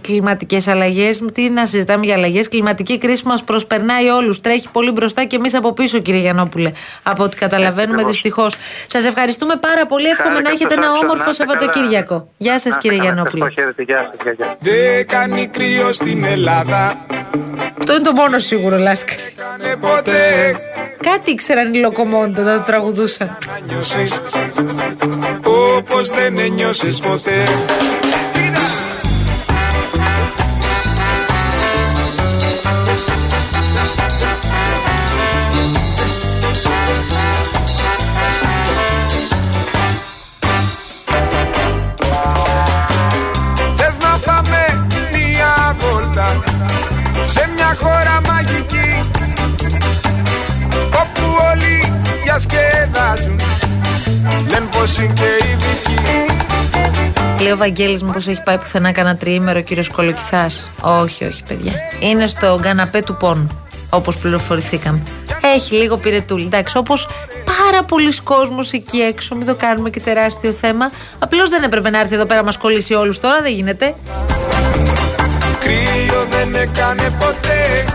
κλιματικές 0.03 0.67
αλλαγές. 0.67 1.25
Τι 1.33 1.50
να 1.50 1.65
συζητάμε 1.65 2.05
για 2.05 2.15
αλλαγές. 2.15 2.50
Κλιματική 2.50 2.98
κρίση 2.98 3.24
που 3.24 3.29
μας 3.29 3.43
προσπερνάει 3.43 4.07
όλους. 4.07 4.41
Τρέχει 4.41 4.69
πολύ 4.71 4.91
μπροστά 4.91 5.24
και 5.24 5.36
εμείς 5.36 5.53
από 5.55 5.74
πίσω, 5.74 6.00
κύριε 6.00 6.19
Γιαννόπουλε. 6.21 6.71
Από 7.03 7.24
ό,τι 7.24 7.38
καταλαβαίνουμε, 7.38 7.93
ακριβώς. 7.93 8.12
δυστυχώς. 8.12 8.55
Σας 8.88 9.05
ευχαριστούμε 9.05 9.55
πάρα 9.55 9.86
πολύ. 9.86 10.07
Εύχομαι 10.07 10.29
Χάρηκα 10.29 10.50
να 10.50 10.50
που 10.50 10.55
έχετε 10.55 10.74
σας 10.74 10.83
ένα 10.83 10.88
άκουσα. 10.88 11.05
όμορφο 11.05 11.24
Να 11.24 11.29
είστε 11.29 11.45
καλά. 11.45 11.60
Σαββατοκύριακο. 11.60 12.27
Γεια 12.38 12.53
σας, 12.53 12.63
Να 12.63 12.69
είστε 12.69 12.81
κύριε 12.81 12.98
καλά, 12.98 13.12
Γιαννόπουλε. 13.12 13.45
ευχαριστώ, 13.45 13.62
Χαίρετε, 13.62 13.83
γεια 13.83 14.12
σας, 14.12 14.21
γεια, 14.24 14.33
γεια. 14.38 14.57
Δεν 14.60 15.07
κάνει 15.07 15.48
κρύο 15.48 15.91
στην 15.93 16.24
Ελλάδα 16.24 17.05
Αυτό 17.79 17.93
είναι 17.93 18.01
το 18.03 18.12
μόνο 18.12 18.39
σίγουρο, 18.39 18.77
Λάσκα. 18.77 19.13
Κάνε 19.36 19.75
ποτέ 19.75 20.55
Κάτι 21.01 21.31
ήξεραν 21.31 21.74
οι 21.74 21.77
λοκομόντο 21.77 22.41
να 22.41 22.57
το 22.57 22.63
τραγουδούσαν. 22.63 23.38
Να 24.33 24.39
νιώσεις 24.39 25.45
Όπως 25.77 26.09
δεν 26.09 26.38
ένιωσες 26.38 27.00
ποτέ. 27.00 27.47
Θες 43.75 43.97
να 43.97 44.19
πάμε 44.25 44.88
μια 45.13 45.75
βόλτα 45.79 46.43
Σε 47.25 47.50
μια 47.55 47.75
χώρα 47.79 48.21
μαγική 48.27 49.00
Όπου 51.01 51.23
όλοι 51.51 51.93
διασκεδάζουν 52.23 53.39
Λένε 54.50 54.67
πως 54.71 54.97
είναι 54.97 55.13
και 55.13 55.45
ειδικοί 55.45 56.01
Λέει 57.41 57.51
ο 57.51 57.57
Βαγγέλης 57.57 58.03
μήπως 58.03 58.27
έχει 58.27 58.43
πάει 58.43 58.57
πουθενά 58.57 58.91
κανένα 58.91 59.17
τριήμερο 59.17 59.59
ο 59.59 59.61
κύριος 59.61 59.89
Κολοκυθάς. 59.89 60.69
Όχι, 60.81 61.25
όχι 61.25 61.43
παιδιά. 61.43 61.73
Είναι 62.00 62.27
στο 62.27 62.59
καναπέ 62.61 63.01
του 63.01 63.15
πόνου, 63.15 63.47
όπως 63.89 64.17
πληροφορηθήκαμε. 64.17 65.01
Έχει 65.55 65.75
λίγο 65.75 65.97
πυρετούλη. 65.97 66.45
Εντάξει, 66.45 66.77
όπως 66.77 67.07
πάρα 67.45 67.83
πολλοί 67.83 68.15
κόσμος 68.23 68.71
εκεί 68.71 68.97
έξω. 68.97 69.35
Μην 69.35 69.45
το 69.45 69.55
κάνουμε 69.55 69.89
και 69.89 70.00
τεράστιο 70.00 70.51
θέμα. 70.51 70.91
Απλώς 71.19 71.50
δεν 71.50 71.63
έπρεπε 71.63 71.89
να 71.89 72.00
έρθει 72.00 72.15
εδώ 72.15 72.25
πέρα 72.25 72.39
να 72.39 72.45
μας 72.45 72.57
κολλήσει 72.57 72.93
όλους 72.93 73.19
τώρα, 73.19 73.41
δεν 73.41 73.53
γίνεται. 73.53 73.95
Κρύο 75.59 76.27
δεν 76.29 76.55
έκανε 76.55 77.15
ποτέ 77.19 77.85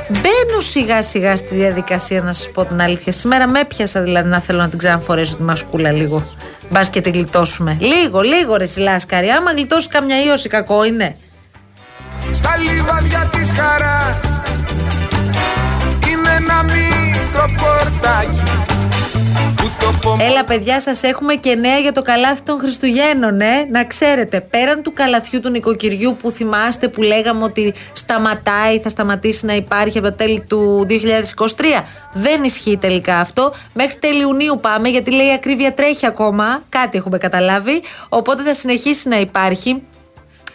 Μπαίνω 0.57 0.69
σιγά 0.69 1.03
σιγά 1.03 1.37
στη 1.37 1.55
διαδικασία 1.55 2.23
να 2.23 2.33
σας 2.33 2.51
πω 2.51 2.65
την 2.65 2.81
αλήθεια. 2.81 3.13
Σήμερα 3.13 3.47
με 3.47 3.61
έπιασα 3.61 4.03
δηλαδή 4.03 4.29
να 4.29 4.41
θέλω 4.41 4.59
να 4.59 4.69
την 4.69 4.79
ξαναφορέσω 4.79 5.37
τη 5.37 5.43
μασκούλα 5.43 5.91
λίγο. 5.93 6.27
Μπας 6.71 6.91
και 6.91 7.01
τη 7.01 7.11
γλιτώσουμε. 7.11 7.77
Λίγο, 7.81 8.21
λίγο 8.21 8.57
ρε 8.57 8.67
Σιλάσκαρη. 8.67 9.29
Άμα 9.29 9.53
γλιτώσει 9.53 9.89
καμιά 9.89 10.25
ίωση, 10.25 10.49
κακό 10.49 10.85
είναι. 10.85 11.17
Στα 12.33 12.57
λιβαδιά 12.57 13.31
της 13.33 13.53
χαράς 13.59 14.17
Είναι 16.09 16.35
ένα 16.37 16.63
μικρό 16.63 17.45
πορτάκι 17.57 18.43
Που 18.43 18.67
το 18.67 18.75
πομ... 18.75 18.76
Έλα, 20.21 20.45
παιδιά, 20.45 20.81
σας 20.81 21.03
έχουμε 21.03 21.35
και 21.35 21.55
νέα 21.55 21.79
για 21.79 21.93
το 21.93 22.03
καλάθι 22.03 22.43
των 22.43 22.59
Χριστουγέννων, 22.59 23.41
ε. 23.41 23.67
Να 23.71 23.85
ξέρετε, 23.85 24.41
πέραν 24.41 24.83
του 24.83 24.93
καλαθιού 24.93 25.41
του 25.41 25.51
νοικοκυριού 25.51 26.17
που 26.21 26.31
θυμάστε 26.31 26.89
που 26.89 27.03
λέγαμε 27.03 27.45
ότι 27.45 27.75
σταματάει, 27.93 28.79
θα 28.79 28.89
σταματήσει 28.89 29.47
να 29.47 29.55
υπάρχει 29.55 29.99
από 29.99 30.07
τα 30.07 30.15
τέλη 30.15 30.45
του 30.49 30.87
2023. 30.89 30.95
Δεν 32.13 32.45
ισχύει 32.45 32.77
τελικά 32.77 33.19
αυτό. 33.19 33.53
Μέχρι 33.75 33.97
τέλη 33.97 34.21
Ιουνίου 34.21 34.59
πάμε, 34.61 34.89
γιατί 34.89 35.11
λέει 35.11 35.27
η 35.27 35.33
ακρίβεια 35.33 35.75
τρέχει 35.75 36.07
ακόμα. 36.07 36.63
Κάτι 36.69 36.99
έχουμε 36.99 37.19
καταλάβει. 37.19 37.83
Οπότε 38.09 38.43
θα 38.43 38.55
συνεχίσει 38.55 39.09
να 39.09 39.17
υπάρχει. 39.17 39.83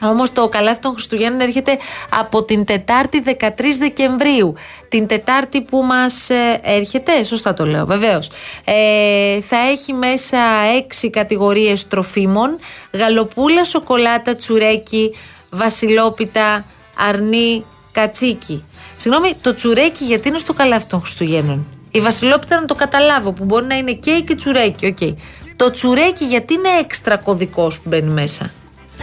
Όμως 0.03 0.31
το 0.31 0.49
καλάθι 0.49 0.79
των 0.79 0.93
Χριστουγέννων 0.93 1.39
έρχεται 1.39 1.77
από 2.09 2.43
την 2.43 2.65
Τετάρτη 2.65 3.23
13 3.39 3.49
Δεκεμβρίου. 3.79 4.53
Την 4.89 5.07
Τετάρτη 5.07 5.61
που 5.61 5.83
μας 5.83 6.29
έρχεται, 6.61 7.23
σωστά 7.23 7.53
το 7.53 7.65
λέω, 7.65 7.85
βεβαίως. 7.85 8.29
Ε, 8.65 9.41
θα 9.41 9.57
έχει 9.57 9.93
μέσα 9.93 10.37
έξι 10.77 11.09
κατηγορίες 11.09 11.87
τροφίμων: 11.87 12.59
γαλοπούλα, 12.91 13.63
σοκολάτα, 13.63 14.35
τσουρέκι, 14.35 15.15
βασιλόπιτα, 15.49 16.65
αρνί, 16.97 17.65
κατσίκι. 17.91 18.63
Συγγνώμη, 18.95 19.33
το 19.41 19.53
τσουρέκι 19.53 20.05
γιατί 20.05 20.27
είναι 20.27 20.37
στο 20.37 20.53
καλάθι 20.53 20.85
των 20.87 20.99
Χριστουγέννων; 20.99 21.67
Η 21.91 21.99
βασιλόπιτα 21.99 22.59
να 22.59 22.65
το 22.65 22.75
καταλάβω, 22.75 23.31
που 23.31 23.43
μπορεί 23.43 23.65
να 23.65 23.77
είναι 23.77 23.93
κέικ 23.93 24.27
και 24.27 24.35
τσουρέκι, 24.35 24.85
οκ. 24.85 25.17
Το 25.55 25.71
τσουρέκι 25.71 26.25
γιατί 26.25 26.53
είναι 26.53 26.69
έξτρα 26.79 27.17
κωδικός 27.17 27.81
που 27.81 27.89
μπαίνει 27.89 28.09
μέσα; 28.09 28.51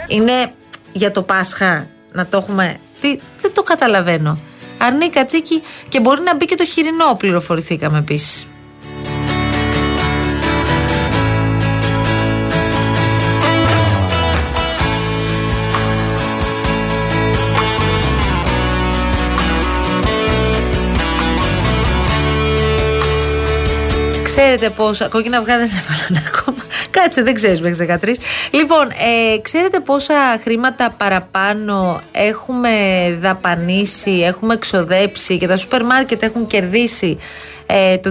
Είναι 0.09 0.53
για 0.93 1.11
το 1.11 1.23
Πάσχα 1.23 1.87
να 2.13 2.27
το 2.27 2.37
έχουμε. 2.37 2.77
Τι, 3.01 3.19
δεν 3.41 3.53
το 3.53 3.63
καταλαβαίνω. 3.63 4.39
Αρνή 4.79 5.11
κατσίκι 5.11 5.63
και 5.89 6.01
μπορεί 6.01 6.23
να 6.23 6.37
μπει 6.37 6.45
και 6.45 6.55
το 6.55 6.65
χοιρινό, 6.65 7.15
πληροφορηθήκαμε 7.19 7.99
επίσης. 7.99 8.47
Ξέρετε 24.41 24.71
πόσα. 24.71 25.09
Κόκκινα 25.09 25.39
αυγά 25.39 25.59
δεν 25.59 25.69
έβαλαν 25.69 26.25
ακόμα. 26.33 26.59
Κάτσε, 26.91 27.23
δεν 27.23 27.35
ξέρεις 27.35 27.61
μέχρι 27.61 27.99
13. 28.03 28.15
Λοιπόν, 28.51 28.89
ε, 28.91 29.39
ξέρετε 29.41 29.81
πόσα 29.81 30.15
χρήματα 30.43 30.95
παραπάνω 30.97 32.01
έχουμε 32.13 32.71
δαπανίσει, 33.21 34.11
έχουμε 34.11 34.55
εξοδέψει 34.55 35.39
και 35.39 35.47
τα 35.47 35.57
σούπερ 35.57 35.85
μάρκετ 35.85 36.23
έχουν 36.23 36.47
κερδίσει 36.47 37.19
ε, 37.67 37.99
το 37.99 38.11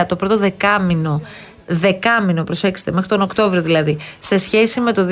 2023, 0.00 0.04
το 0.06 0.16
πρώτο 0.16 0.38
δεκάμινο. 0.38 1.22
Δεκάμινο, 1.66 2.44
προσέξτε, 2.44 2.92
μέχρι 2.92 3.08
τον 3.08 3.22
Οκτώβριο 3.22 3.62
δηλαδή, 3.62 3.98
σε 4.18 4.38
σχέση 4.38 4.80
με 4.80 4.92
το 4.92 5.06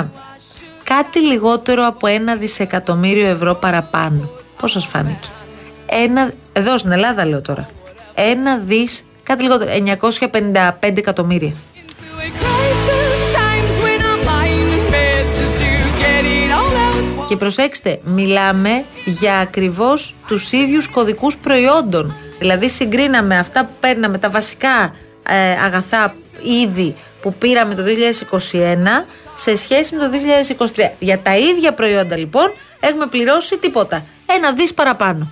2021. 0.00 0.06
Κάτι 0.84 1.20
λιγότερο 1.20 1.86
από 1.86 2.06
ένα 2.06 2.34
δισεκατομμύριο 2.34 3.26
ευρώ 3.26 3.54
παραπάνω. 3.54 4.30
Πώς 4.60 4.70
σας 4.70 4.86
φάνηκε; 4.86 5.28
Ένα, 5.86 6.32
εδώ 6.52 6.78
στην 6.78 6.92
Ελλάδα 6.92 7.26
λέω 7.26 7.40
τώρα. 7.40 7.66
Ένα 8.22 8.58
δις, 8.58 9.02
κάτι 9.22 9.42
λιγότερο, 9.42 9.70
955 9.70 10.98
εκατομμύρια. 10.98 11.52
Και 17.28 17.36
προσέξτε, 17.36 18.00
μιλάμε 18.04 18.84
για 19.04 19.38
ακριβώς 19.38 20.14
τους 20.26 20.52
ίδιους 20.52 20.88
κωδικούς 20.88 21.36
προϊόντων. 21.36 22.14
Δηλαδή 22.38 22.68
συγκρίναμε 22.68 23.38
αυτά 23.38 23.64
που 23.64 23.72
παίρναμε, 23.80 24.18
τα 24.18 24.30
βασικά 24.30 24.94
ε, 25.28 25.50
αγαθά 25.64 26.14
είδη 26.42 26.94
που 27.20 27.34
πήραμε 27.34 27.74
το 27.74 27.82
2021 28.52 29.06
σε 29.34 29.56
σχέση 29.56 29.96
με 29.96 30.08
το 30.08 30.10
2023. 30.76 30.90
Για 30.98 31.18
τα 31.18 31.36
ίδια 31.36 31.74
προϊόντα 31.74 32.16
λοιπόν 32.16 32.52
έχουμε 32.80 33.06
πληρώσει 33.06 33.58
τίποτα. 33.58 34.04
Ένα 34.26 34.52
δις 34.52 34.74
παραπάνω. 34.74 35.30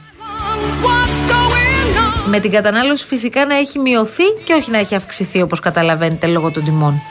Με 2.31 2.41
την 2.41 2.51
κατανάλωση 2.51 3.07
φυσικά 3.07 3.47
να 3.47 3.57
έχει 3.57 3.79
μειωθεί 3.79 4.23
και 4.45 4.53
όχι 4.53 4.71
να 4.71 4.79
έχει 4.79 4.95
αυξηθεί 4.95 5.43
όπως 5.43 5.61
καταλαβαίνετε 5.61 6.27
λόγω 6.27 6.51
των 6.51 6.65
τιμών. 6.65 7.03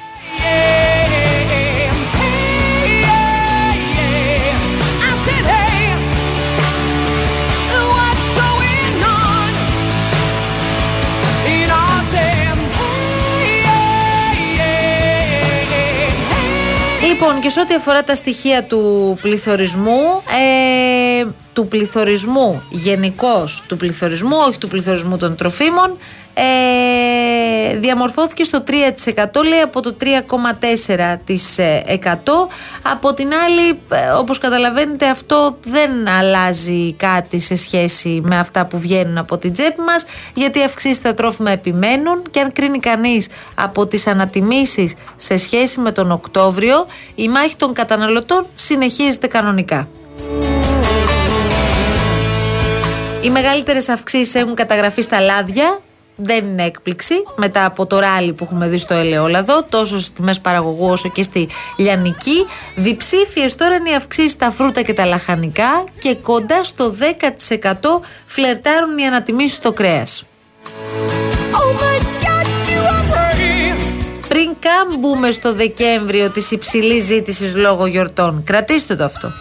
Λοιπόν, 17.08 17.40
και 17.40 17.50
σε 17.50 17.60
ό,τι 17.60 17.74
αφορά 17.74 18.04
τα 18.04 18.16
στοιχεία 18.16 18.64
του 18.64 19.18
πληθωρισμού, 19.22 20.22
ε, 21.20 21.26
του 21.58 21.68
πληθωρισμού 21.68 22.64
γενικώς, 22.70 23.64
του 23.68 23.78
πληθωρισμού, 23.78 24.38
όχι 24.48 24.58
του 24.58 24.68
πληθωρισμού 24.68 25.18
των 25.18 25.36
τροφίμων, 25.36 25.98
ε, 26.34 27.78
διαμορφώθηκε 27.78 28.44
στο 28.44 28.64
3% 28.68 29.44
λέει 29.44 29.60
από 29.60 29.82
το 29.82 29.96
3,4% 30.02 32.48
από 32.82 33.14
την 33.14 33.34
άλλη 33.34 33.80
ε, 33.90 34.10
όπως 34.18 34.38
καταλαβαίνετε 34.38 35.10
αυτό 35.10 35.58
δεν 35.64 36.08
αλλάζει 36.08 36.94
κάτι 36.94 37.40
σε 37.40 37.56
σχέση 37.56 38.22
με 38.24 38.40
αυτά 38.40 38.66
που 38.66 38.80
βγαίνουν 38.80 39.18
από 39.18 39.38
την 39.38 39.54
τσέπη 39.54 39.82
μας 39.82 40.06
γιατί 40.34 40.60
οι 40.60 40.64
αυξήσεις 40.64 40.98
στα 40.98 41.14
τρόφιμα 41.14 41.52
επιμένουν 41.52 42.22
και 42.32 42.40
αν 42.40 42.52
κρίνει 42.52 42.80
κανείς 42.80 43.28
από 43.56 43.88
τις 43.88 44.08
ανατιμήσεις 44.08 44.96
σε 45.16 45.38
σχέση 45.38 45.80
με 45.80 45.92
τον 45.92 46.12
Οκτώβριο 46.12 46.86
η 47.16 47.30
μάχη 47.30 47.56
των 47.56 47.74
καταναλωτών 47.74 48.46
συνεχίζεται 48.54 49.28
κανονικά. 49.28 49.88
Οι 53.28 53.30
μεγαλύτερες 53.30 53.90
αυξήσεις 53.90 54.36
έχουν 54.36 54.56
καταγραφεί 54.56 55.02
στα 55.02 55.20
λάδια. 55.20 55.82
Δεν 56.16 56.46
είναι 56.46 56.64
έκπληξη 56.64 57.14
μετά 57.36 57.66
από 57.66 57.86
το 57.86 58.00
ράλι 58.00 58.34
που 58.34 58.44
έχουμε 58.44 58.68
δει 58.68 58.78
στο 58.78 58.94
ελαιόλαδο, 58.94 59.64
τόσο 59.64 60.00
στις 60.00 60.14
τιμές 60.14 60.40
παραγωγού 60.40 60.90
όσο 60.90 61.10
και 61.10 61.24
στη 61.24 61.50
λιανική. 61.78 62.46
Διψήφιες 62.76 63.56
τώρα 63.56 63.76
είναι 63.76 63.90
οι 63.90 63.94
αυξήσεις 63.94 64.32
στα 64.32 64.52
φρούτα 64.52 64.82
και 64.82 64.94
τα 64.94 65.06
λαχανικά 65.06 65.84
και 66.00 66.16
κοντά 66.16 66.64
στο 66.64 66.96
10% 67.00 68.02
φλερτάρουν 68.26 68.98
οι 68.98 69.06
ανατιμήσεις 69.06 69.58
στο 69.58 69.72
κρέας. 69.72 70.26
Πριν 74.28 74.56
καν 74.60 75.00
μπούμε 75.00 75.32
στο 75.32 75.54
Δεκέμβριο 75.54 76.30
της 76.30 76.52
υψηλής 76.52 77.06
ζήτησης 77.06 77.56
λόγω 77.56 77.86
γιορτών. 77.86 78.44
Κρατήστε 78.44 78.96
το 78.96 79.04
αυτό. 79.04 79.32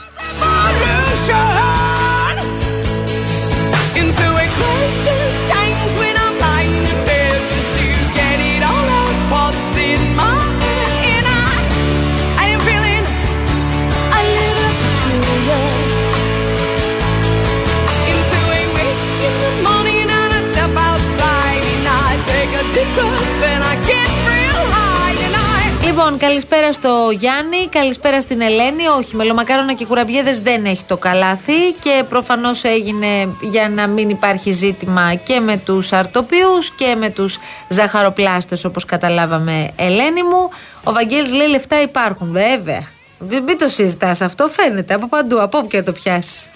Λοιπόν, 25.96 26.18
καλησπέρα 26.18 26.72
στο 26.72 27.10
Γιάννη, 27.18 27.68
καλησπέρα 27.70 28.20
στην 28.20 28.40
Ελένη. 28.40 28.86
Όχι, 28.98 29.16
μελομακάρονα 29.16 29.72
και 29.72 29.84
κουραμπιέδες 29.84 30.40
δεν 30.40 30.64
έχει 30.64 30.84
το 30.84 30.96
καλάθι 30.96 31.72
και 31.80 32.04
προφανώς 32.08 32.64
έγινε 32.64 33.28
για 33.40 33.68
να 33.68 33.86
μην 33.86 34.08
υπάρχει 34.08 34.50
ζήτημα 34.50 35.14
και 35.14 35.40
με 35.40 35.56
τους 35.56 35.92
αρτοπίου 35.92 36.58
και 36.76 36.94
με 36.98 37.10
τους 37.10 37.38
ζαχαροπλάστες, 37.68 38.64
όπως 38.64 38.84
καταλάβαμε, 38.84 39.70
Ελένη 39.76 40.22
μου. 40.22 40.50
Ο 40.84 40.92
Βαγγέλης 40.92 41.32
λέει 41.32 41.48
λεφτά 41.48 41.82
υπάρχουν, 41.82 42.32
βέβαια. 42.32 42.88
Μην 43.18 43.58
το 43.58 43.68
συζητάς 43.68 44.20
αυτό, 44.20 44.48
φαίνεται 44.48 44.94
από 44.94 45.08
παντού, 45.08 45.42
από 45.42 45.58
όπου 45.58 45.66
και 45.66 45.76
να 45.76 45.82
το 45.82 45.92
πιάσεις. 45.92 46.50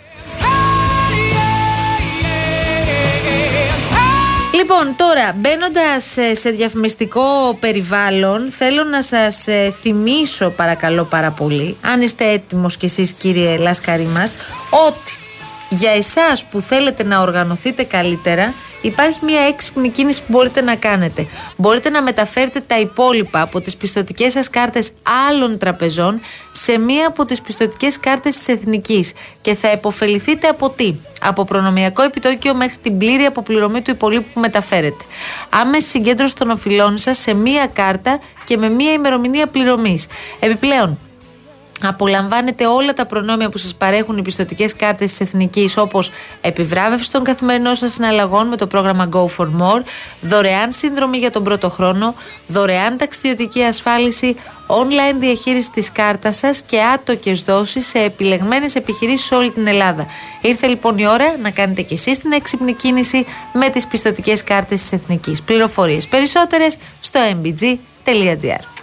Λοιπόν, 4.60 4.94
τώρα 4.96 5.32
μπαίνοντας 5.36 6.16
σε 6.32 6.50
διαφημιστικό 6.50 7.56
περιβάλλον, 7.60 8.50
θέλω 8.50 8.84
να 8.84 9.02
σας 9.02 9.46
θυμίσω, 9.80 10.50
παρακαλώ 10.50 11.04
πάρα 11.04 11.30
πολύ, 11.30 11.76
αν 11.80 12.02
είστε 12.02 12.30
έτοιμος 12.30 12.76
κι 12.76 12.84
εσείς, 12.84 13.12
κύριε 13.12 13.56
Λάσκαρη 13.56 14.04
μας, 14.04 14.36
ότι 14.88 15.18
για 15.68 15.90
εσάς 15.90 16.44
που 16.44 16.60
θέλετε 16.60 17.04
να 17.04 17.20
οργανωθείτε 17.20 17.82
καλύτερα 17.82 18.54
υπάρχει 18.80 19.18
μια 19.24 19.40
έξυπνη 19.40 19.90
κίνηση 19.90 20.20
που 20.20 20.26
μπορείτε 20.28 20.60
να 20.60 20.76
κάνετε. 20.76 21.26
Μπορείτε 21.56 21.90
να 21.90 22.02
μεταφέρετε 22.02 22.60
τα 22.60 22.78
υπόλοιπα 22.80 23.40
από 23.40 23.60
τις 23.60 23.76
πιστοτικές 23.76 24.32
σας 24.32 24.50
κάρτες 24.50 24.90
άλλων 25.28 25.58
τραπεζών 25.58 26.20
σε 26.52 26.78
μία 26.78 27.06
από 27.06 27.24
τις 27.24 27.40
πιστοτικές 27.40 28.00
κάρτες 28.00 28.36
της 28.36 28.48
Εθνικής 28.48 29.12
και 29.40 29.54
θα 29.54 29.68
επωφεληθείτε 29.68 30.48
από 30.48 30.70
τι; 30.70 30.94
Από 31.20 31.44
προνομιακό 31.44 32.02
επιτόκιο 32.02 32.54
μέχρι 32.54 32.76
την 32.76 32.98
πλήρη 32.98 33.24
αποπληρωμή 33.24 33.82
του 33.82 33.90
υπολείπου 33.90 34.26
που 34.34 34.40
μεταφέρετε. 34.40 35.04
Άμεση 35.50 35.88
συγκέντρωση 35.88 36.36
των 36.36 36.50
οφειλών 36.50 36.98
σας 36.98 37.18
σε 37.18 37.34
μία 37.34 37.66
κάρτα 37.72 38.20
και 38.44 38.56
με 38.56 38.68
μία 38.68 38.92
ημερομηνία 38.92 39.46
πληρωμής. 39.46 40.06
Επιπλέον, 40.40 40.98
Απολαμβάνετε 41.82 42.66
όλα 42.66 42.92
τα 42.92 43.06
προνόμια 43.06 43.48
που 43.48 43.58
σας 43.58 43.74
παρέχουν 43.74 44.16
οι 44.16 44.22
πιστοτικές 44.22 44.76
κάρτες 44.76 45.10
της 45.10 45.20
Εθνικής, 45.20 45.76
όπως 45.76 46.10
επιβράβευση 46.40 47.10
των 47.10 47.24
καθημερινών 47.24 47.74
σας 47.74 47.92
συναλλαγών 47.92 48.48
με 48.48 48.56
το 48.56 48.66
πρόγραμμα 48.66 49.08
Go 49.12 49.24
for 49.36 49.46
More, 49.46 49.82
δωρεάν 50.20 50.72
σύνδρομη 50.72 51.18
για 51.18 51.30
τον 51.30 51.44
πρώτο 51.44 51.70
χρόνο, 51.70 52.14
δωρεάν 52.46 52.96
ταξιδιωτική 52.96 53.62
ασφάλιση, 53.62 54.36
online 54.66 55.16
διαχείριση 55.18 55.70
της 55.70 55.92
κάρτας 55.92 56.36
σας 56.36 56.60
και 56.60 56.80
άτοκες 56.82 57.42
δόσεις 57.42 57.86
σε 57.86 57.98
επιλεγμένες 57.98 58.74
επιχειρήσεις 58.74 59.26
σε 59.26 59.34
όλη 59.34 59.50
την 59.50 59.66
Ελλάδα. 59.66 60.06
Ήρθε 60.40 60.66
λοιπόν 60.66 60.98
η 60.98 61.06
ώρα 61.06 61.36
να 61.42 61.50
κάνετε 61.50 61.82
κι 61.82 61.94
εσείς 61.94 62.18
την 62.18 62.32
έξυπνη 62.32 62.74
κίνηση 62.74 63.26
με 63.52 63.68
τις 63.68 63.86
πιστοτικές 63.86 64.44
κάρτες 64.44 64.80
της 64.80 64.92
Εθνικής. 64.92 65.42
Πληροφορίες 65.42 66.06
περισσότερες 66.06 66.76
στο 67.00 67.20
mbg.gr. 67.42 68.79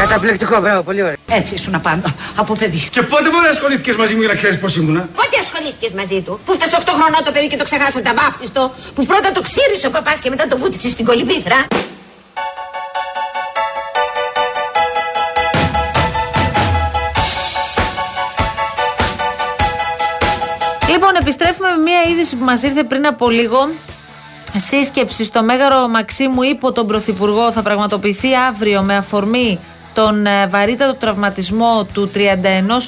Καταπληκτικό, 0.00 0.60
μπράβο, 0.60 0.82
πολύ 0.82 1.02
ωραίο. 1.02 1.14
Έτσι 1.28 1.54
ήσουν 1.54 1.80
πάντα, 1.80 2.14
από 2.36 2.54
παιδί. 2.54 2.88
Και 2.90 3.02
πότε 3.02 3.28
μπορεί 3.30 3.44
να 3.44 3.50
ασχολήθηκες 3.50 3.96
μαζί 3.96 4.14
μου 4.14 4.20
για 4.20 4.28
να 4.28 4.34
ξέρεις 4.34 4.58
πώς 4.58 4.76
ήμουνα; 4.76 5.08
Πότε 5.14 5.36
ασχολήθηκες 5.40 5.92
μαζί 5.92 6.20
του, 6.20 6.40
που 6.44 6.52
φτάσε 6.52 6.76
8 6.80 6.82
χρονών 6.98 7.24
το 7.24 7.32
παιδί 7.32 7.48
και 7.48 7.56
το 7.56 7.64
ξεχάσατε 7.64 8.12
βάφτιστο, 8.14 8.72
που 8.94 9.06
πρώτα 9.06 9.32
το 9.32 9.40
ξύρισε 9.40 9.86
ο 9.86 9.90
παπάς 9.90 10.20
και 10.20 10.30
μετά 10.30 10.46
το 10.46 10.58
βούτυξε 10.58 10.88
στην 10.88 11.04
κολυμπήθρα; 11.04 11.66
Λοιπόν, 20.88 21.14
επιστρέφουμε 21.20 21.68
με 21.68 21.82
μια 21.82 22.02
είδηση 22.10 22.36
που 22.36 22.44
μας 22.44 22.62
ήρθε 22.62 22.82
πριν 22.82 23.06
από 23.06 23.30
λίγο. 23.30 23.70
Σύσκεψη 24.56 25.24
στο 25.24 25.42
Μέγαρο 25.42 25.88
Μαξίμου 25.88 26.42
υπό 26.42 26.72
τον 26.72 26.86
Πρωθυπουργό 26.86 27.52
θα 27.52 27.62
πραγματοποιηθεί 27.62 28.28
αύριο 28.48 28.82
με 28.82 28.96
αφορμή 28.96 29.58
τον 29.94 30.26
ε, 30.26 30.46
βαρύτατο 30.46 30.94
τραυματισμό 30.94 31.86
του 31.92 32.10
31 32.14 32.18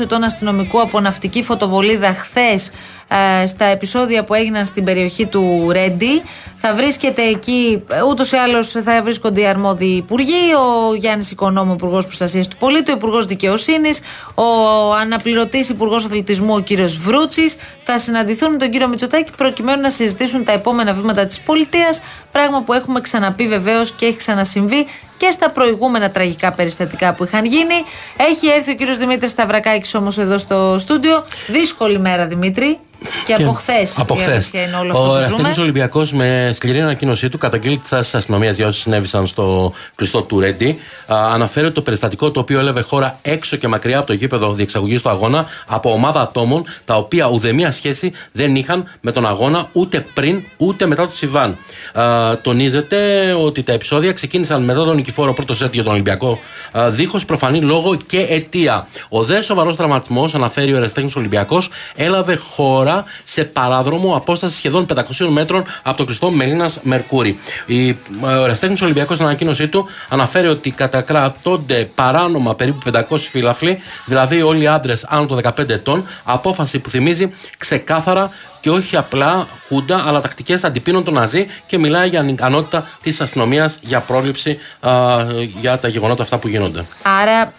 ετών 0.01 0.23
αστυνομικού 0.25 0.81
από 0.81 1.01
ναυτική 1.01 1.43
φωτοβολίδα 1.43 2.13
χθες 2.13 2.71
ε, 3.09 3.47
στα 3.47 3.65
επεισόδια 3.65 4.25
που 4.25 4.35
έγιναν 4.35 4.67
στην 4.67 4.85
περιοχή 4.85 5.27
του 5.27 5.69
Ρέντι. 5.73 6.23
Θα 6.57 6.75
βρίσκεται 6.75 7.23
εκεί, 7.23 7.85
ούτως 8.09 8.33
ή 8.33 8.37
άλλως 8.37 8.71
θα 8.71 9.03
βρίσκονται 9.03 9.41
οι 9.41 9.47
αρμόδιοι 9.47 9.97
υπουργοί, 9.97 10.55
ο 10.91 10.95
Γιάννης 10.95 11.31
Οικονόμου, 11.31 11.73
Υπουργός 11.73 12.05
Προστασίας 12.05 12.49
του 12.49 12.57
Πολίτη, 12.57 12.91
ο 12.91 12.95
Υπουργός 12.95 13.27
Δικαιοσύνης, 13.27 14.01
ο 14.35 14.45
αναπληρωτής 15.01 15.69
Υπουργός 15.69 16.05
Αθλητισμού, 16.05 16.55
ο 16.55 16.61
κύριος 16.61 16.97
Βρούτσης. 16.97 17.57
Θα 17.83 17.99
συναντηθούν 17.99 18.51
με 18.51 18.57
τον 18.57 18.71
κύριο 18.71 18.89
Μητσοτάκη 18.89 19.31
προκειμένου 19.37 19.81
να 19.81 19.91
συζητήσουν 19.91 20.45
τα 20.45 20.53
επόμενα 20.53 20.93
βήματα 20.93 21.27
της 21.27 21.41
πολιτείας. 21.41 22.01
Πράγμα 22.33 22.63
που 22.63 22.73
έχουμε 22.73 23.01
ξαναπεί 23.01 23.49
βεβαίως 23.49 23.93
και 23.93 24.07
έχει 24.07 24.17
ξανασυμβεί 24.17 24.87
και 25.17 25.31
στα 25.31 25.51
προηγούμενα 25.51 26.11
τραγικά 26.11 26.53
περιστατικά 26.53 27.15
που 27.15 27.25
είχαν 27.25 27.45
γίνει. 27.45 27.75
Έχει 28.17 28.47
έρθει 28.47 28.71
ο 28.71 28.75
κύριος 28.75 28.99
Δημήτρης 28.99 29.31
Σταυρακάκης 29.31 29.95
όμως 29.95 30.19
εδώ 30.19 30.39
στο 30.39 30.77
στούντιο. 30.79 31.25
Δύσκολη 31.47 31.99
μέρα, 31.99 32.27
Δημήτρη. 32.27 32.79
Και, 33.25 33.35
από 33.35 33.53
χθες. 33.53 33.99
Από 33.99 34.15
χθες. 34.15 34.51
Ο 34.93 35.15
Αστυνομικό 35.15 35.63
Ολυμπιακός 35.63 36.13
με 36.13 36.51
σκληρή 36.53 36.81
ανακοίνωσή 36.81 37.29
του 37.29 37.39
καταγγείλει 37.39 37.79
τη 37.79 37.97
αστυνομίας 37.97 38.57
για 38.57 38.67
όσοι 38.67 38.81
συνέβησαν 38.81 39.27
στο 39.27 39.73
κλειστό 39.95 40.23
του 40.23 40.41
Ρέντι. 40.41 40.79
Αναφέρει 41.07 41.67
ότι 41.67 41.75
το 41.75 41.83
περιστατικό 41.83 42.31
το 42.31 42.41
οποίο 42.41 42.59
έλαβε 42.59 42.81
χώρα 42.81 43.19
έξω 43.23 43.57
και 43.57 43.69
μακριά 43.69 43.99
από 43.99 44.07
το 44.07 44.13
γήπεδο 44.13 44.53
διεξαγωγής 44.53 45.03
του 45.03 45.09
αγώνα 45.09 45.47
από 45.67 45.93
ομάδα 45.93 46.21
ατόμων 46.21 46.65
τα 46.85 46.95
οποία 46.97 47.27
ουδέμια 47.27 47.71
σχέση 47.71 48.13
δεν 48.33 48.57
είχαν 48.57 48.85
με 49.01 49.13
τον 49.13 49.27
αγώνα 49.27 49.69
ούτε 49.73 50.07
πριν 50.15 50.43
ούτε 50.57 50.87
μετά 50.87 51.09
το 51.09 51.17
Σιβάν. 51.17 51.57
Τονίζεται 52.43 53.33
ότι 53.33 53.63
τα 53.63 53.73
επεισόδια 53.73 54.13
ξεκίνησαν 54.13 54.63
μετά 54.63 54.85
τον 54.85 54.95
νικηφόρο 54.97 55.33
πρώτο 55.33 55.55
σετ 55.55 55.75
για 55.75 55.83
τον 55.83 55.93
Ολυμπιακό 55.93 56.39
δίχως 56.89 57.25
προφανή 57.25 57.61
λόγο 57.61 57.97
και 58.07 58.21
αιτία. 58.21 58.87
Ο 59.09 59.23
δε 59.23 59.41
σοβαρός 59.43 59.77
τραυματισμός, 59.77 60.35
αναφέρει 60.35 60.73
ο 60.73 60.77
Εραστέχνης 60.77 61.17
Ολυμπιακός, 61.17 61.71
έλαβε 61.97 62.35
χώρα 62.35 62.96
σε 63.25 63.45
παράδρομο 63.45 64.17
απόσταση 64.17 64.57
σχεδόν 64.57 64.87
500 64.95 65.03
μέτρων 65.29 65.65
από 65.83 65.97
το 65.97 66.05
κλειστό 66.05 66.31
Μελίνας 66.31 66.79
Μερκούρη. 66.83 67.39
Ο 68.21 68.29
Εραστέχνη 68.29 68.77
Ολυμπιακός 68.83 69.17
στην 69.17 69.29
ανακοίνωσή 69.29 69.69
του 69.69 69.87
αναφέρει 70.09 70.47
ότι 70.47 70.71
κατακρατώνται 70.71 71.91
παράνομα 71.95 72.55
περίπου 72.55 72.91
500 73.11 73.19
φύλαφλοι, 73.19 73.79
δηλαδή 74.07 74.43
όλοι 74.43 74.63
οι 74.63 74.67
άντρες 74.67 75.05
άνω 75.09 75.27
των 75.27 75.41
15 75.43 75.69
ετών, 75.69 76.07
απόφαση 76.25 76.79
που 76.79 76.91
θυμίζει 76.91 77.33
ξεκάθαρα 77.59 78.31
και 78.61 78.73
όχι 78.73 78.97
απλά 78.97 79.47
χούντα, 79.69 80.05
αλλά 80.07 80.21
τακτικές 80.21 80.65
αντιπίνων 80.65 81.05
των 81.05 81.15
Ναζί 81.15 81.47
και 81.67 81.79
μιλάει 81.79 82.09
για 82.09 82.21
ανικανότητα 82.21 82.89
της 83.03 83.21
αστυνομίας 83.21 83.79
για 83.83 84.01
πρόληψη 84.01 84.59
α, 84.81 84.91
για 85.61 85.79
τα 85.79 85.89
γεγονότα 85.89 86.23
αυτά 86.23 86.39
που 86.39 86.49
γίνονται. 86.49 86.85
Άρα 87.23 87.53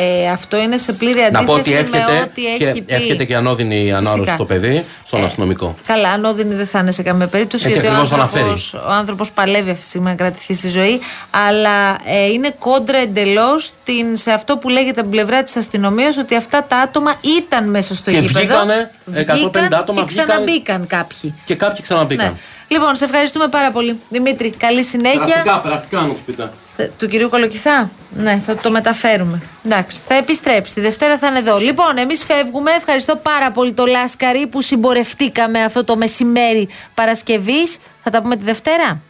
ε, 0.00 0.30
αυτό 0.30 0.56
είναι 0.56 0.76
σε 0.76 0.92
πλήρη 0.92 1.20
αντίθεση 1.20 1.32
Να 1.32 1.44
πω 1.44 1.52
ότι 1.52 1.70
με 1.90 2.20
ό,τι 2.22 2.42
και, 2.58 2.64
έχει 2.64 2.82
πει. 2.82 2.94
Έρχεται 2.94 3.24
και 3.24 3.34
ανώδυνη 3.36 3.92
ανάρρωση 3.92 4.30
στο 4.32 4.44
παιδί, 4.44 4.84
στον 5.06 5.20
Ε, 5.22 5.24
αστυνομικό. 5.24 5.74
Καλά, 5.86 6.08
ανώδυνη 6.08 6.54
δεν 6.54 6.66
θα 6.66 6.78
είναι 6.78 6.90
σε 6.90 7.02
καμία 7.02 7.26
περίπτωση. 7.26 7.66
Έτσι 7.66 7.80
γιατί 7.80 7.94
ο 7.94 7.98
ακριβώς 7.98 8.20
άνθρωπος, 8.20 8.74
ο 8.74 8.90
άνθρωπος 8.90 9.30
παλεύει 9.32 9.70
αυτή 9.70 9.82
τη 9.82 9.88
στιγμή 9.88 10.06
να 10.08 10.14
κρατηθεί 10.14 10.54
στη 10.54 10.68
ζωή. 10.68 11.00
Αλλά 11.30 11.96
ε, 12.04 12.26
είναι 12.32 12.54
κόντρα 12.58 12.98
εντελώς 12.98 13.70
σε 14.12 14.30
αυτό 14.32 14.56
που 14.56 14.68
λέγεται 14.68 15.00
από 15.00 15.10
την 15.10 15.10
πλευρά 15.10 15.42
της 15.42 15.56
αστυνομίας 15.56 16.16
ότι 16.16 16.34
αυτά 16.36 16.64
τα 16.68 16.76
άτομα 16.76 17.14
ήταν 17.38 17.70
μέσα 17.70 17.94
στο 17.94 18.10
Και 18.10 18.18
γήπεδο. 18.18 18.38
βγήκανε 18.38 18.90
150 19.04 19.12
βγήκαν 19.34 19.74
άτομα, 19.74 20.00
Και 20.00 20.06
ξαναμπήκαν 20.06 20.86
κάποιοι. 20.86 21.34
Και 21.44 21.54
κάποιοι 21.54 21.82
ξαναμπήκαν. 21.82 22.26
Ναι. 22.26 22.32
Λοιπόν, 22.68 22.96
σε 22.96 23.04
ευχαριστούμε 23.04 23.48
πάρα 23.48 23.70
πολύ. 23.70 24.00
Δημήτρη, 24.08 24.50
καλή 24.50 24.84
συνέχεια. 24.84 25.18
Περαστικά, 25.18 25.60
περαστικά 25.60 26.00
να 26.00 26.06
μου 26.06 26.16
πείτε. 26.26 26.50
Ε, 26.76 26.84
Του 26.98 27.08
κυρίου 27.08 27.28
Κολοκυθά; 27.28 27.90
Ναι, 28.10 28.42
θα 28.46 28.56
το 28.56 28.70
μεταφέρουμε. 28.70 29.42
Εντάξει, 29.64 30.00
θα 30.08 30.14
επιστρέψει. 30.14 30.74
Τη 30.74 30.80
Δευτέρα 30.80 31.18
θα 31.18 31.26
είναι 31.26 31.38
εδώ. 31.38 31.58
Λοιπόν, 31.58 31.96
εμείς 31.98 32.24
φεύγουμε. 32.24 32.70
Ευχαριστώ 32.70 33.16
πάρα 33.16 33.50
πολύ 33.50 33.72
το 33.72 33.86
Λάσκαρη 33.86 34.46
που 34.46 34.60
συμπορευτήκαμε 34.60 35.62
αυτό 35.62 35.84
το 35.84 35.96
μεσημέρι 35.96 36.68
Παρασκευής. 36.94 37.78
Θα 38.02 38.10
τα 38.10 38.22
πούμε 38.22 38.36
τη 38.36 38.44
Δευτέρα. 38.44 39.00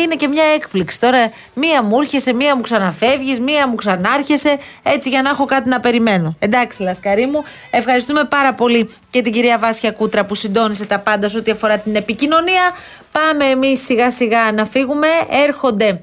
Είναι 0.00 0.14
και 0.14 0.28
μια 0.28 0.44
έκπληξη 0.54 1.00
τώρα. 1.00 1.30
Μία 1.54 1.82
μου 1.82 2.00
έρχεσαι, 2.00 2.32
μία 2.32 2.56
μου 2.56 2.62
ξαναφεύγεις, 2.62 3.40
μία 3.40 3.68
μου 3.68 3.74
ξανάρχεσαι. 3.74 4.58
Έτσι 4.82 5.08
για 5.08 5.22
να 5.22 5.30
έχω 5.30 5.44
κάτι 5.44 5.68
να 5.68 5.80
περιμένω. 5.80 6.36
Εντάξει, 6.38 6.82
Λασκαρί 6.82 7.26
μου. 7.26 7.44
Ευχαριστούμε 7.70 8.24
πάρα 8.24 8.54
πολύ 8.54 8.88
και 9.10 9.22
την 9.22 9.32
κυρία 9.32 9.58
Βάσια 9.58 9.90
Κούτρα 9.90 10.24
που 10.24 10.34
συντόνισε 10.34 10.84
τα 10.84 10.98
πάντα 10.98 11.28
σε 11.28 11.38
ό,τι 11.38 11.50
αφορά 11.50 11.78
την 11.78 11.96
επικοινωνία. 11.96 12.70
Πάμε 13.12 13.44
εμείς 13.44 13.84
σιγά 13.84 14.10
σιγά 14.10 14.52
να 14.52 14.64
φύγουμε. 14.64 15.06
Έρχονται 15.46 16.00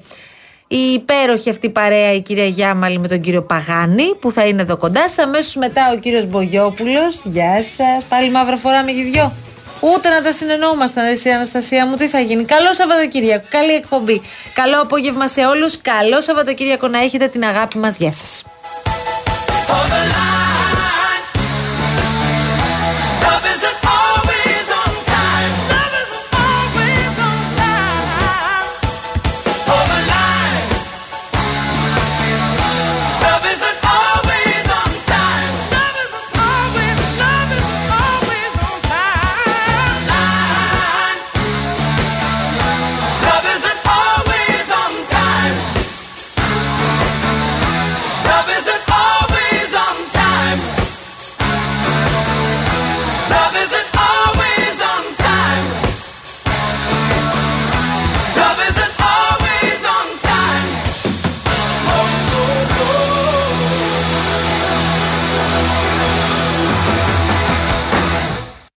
η 0.66 0.92
υπέροχη 0.92 1.50
αυτή 1.50 1.70
παρέα, 1.70 2.12
η 2.12 2.20
κυρία 2.20 2.46
Γιάμαλη 2.46 2.98
με 2.98 3.08
τον 3.08 3.20
κύριο 3.20 3.42
Παγάνη, 3.42 4.14
που 4.14 4.30
θα 4.30 4.46
είναι 4.46 4.62
εδώ 4.62 4.76
κοντά 4.76 5.08
σας. 5.08 5.18
Αμέσως 5.18 5.54
μετά 5.54 5.92
ο 5.92 5.98
κύριος 5.98 6.26
Μπογιόπουλος. 6.26 7.22
Γεια 7.24 7.62
σας. 7.62 8.04
Πάλι 8.08 8.30
μαύρα 8.30 8.56
φοράμε 8.56 8.92
και 8.92 9.02
δυο. 9.02 9.32
Ούτε 9.80 10.08
να 10.08 10.22
τα 10.22 10.32
συνεννόμασταν, 10.32 11.06
εσύ 11.06 11.30
Αναστασία 11.30 11.86
μου, 11.86 11.96
τι 11.96 12.08
θα 12.08 12.20
γίνει. 12.20 12.44
Καλό 12.44 12.72
Σαββατοκύριακο, 12.72 13.44
καλή 13.50 13.72
εκπομπή. 13.72 14.22
Καλό 14.54 14.80
απόγευμα 14.80 15.28
σε 15.28 15.46
όλους. 15.46 15.80
καλό 15.82 16.20
Σαββατοκύριακο 16.20 16.88
να 16.88 16.98
έχετε 16.98 17.28
την 17.28 17.44
αγάπη 17.44 17.78
μας. 17.78 17.96
Γεια 17.96 18.12
σας. 18.12 18.44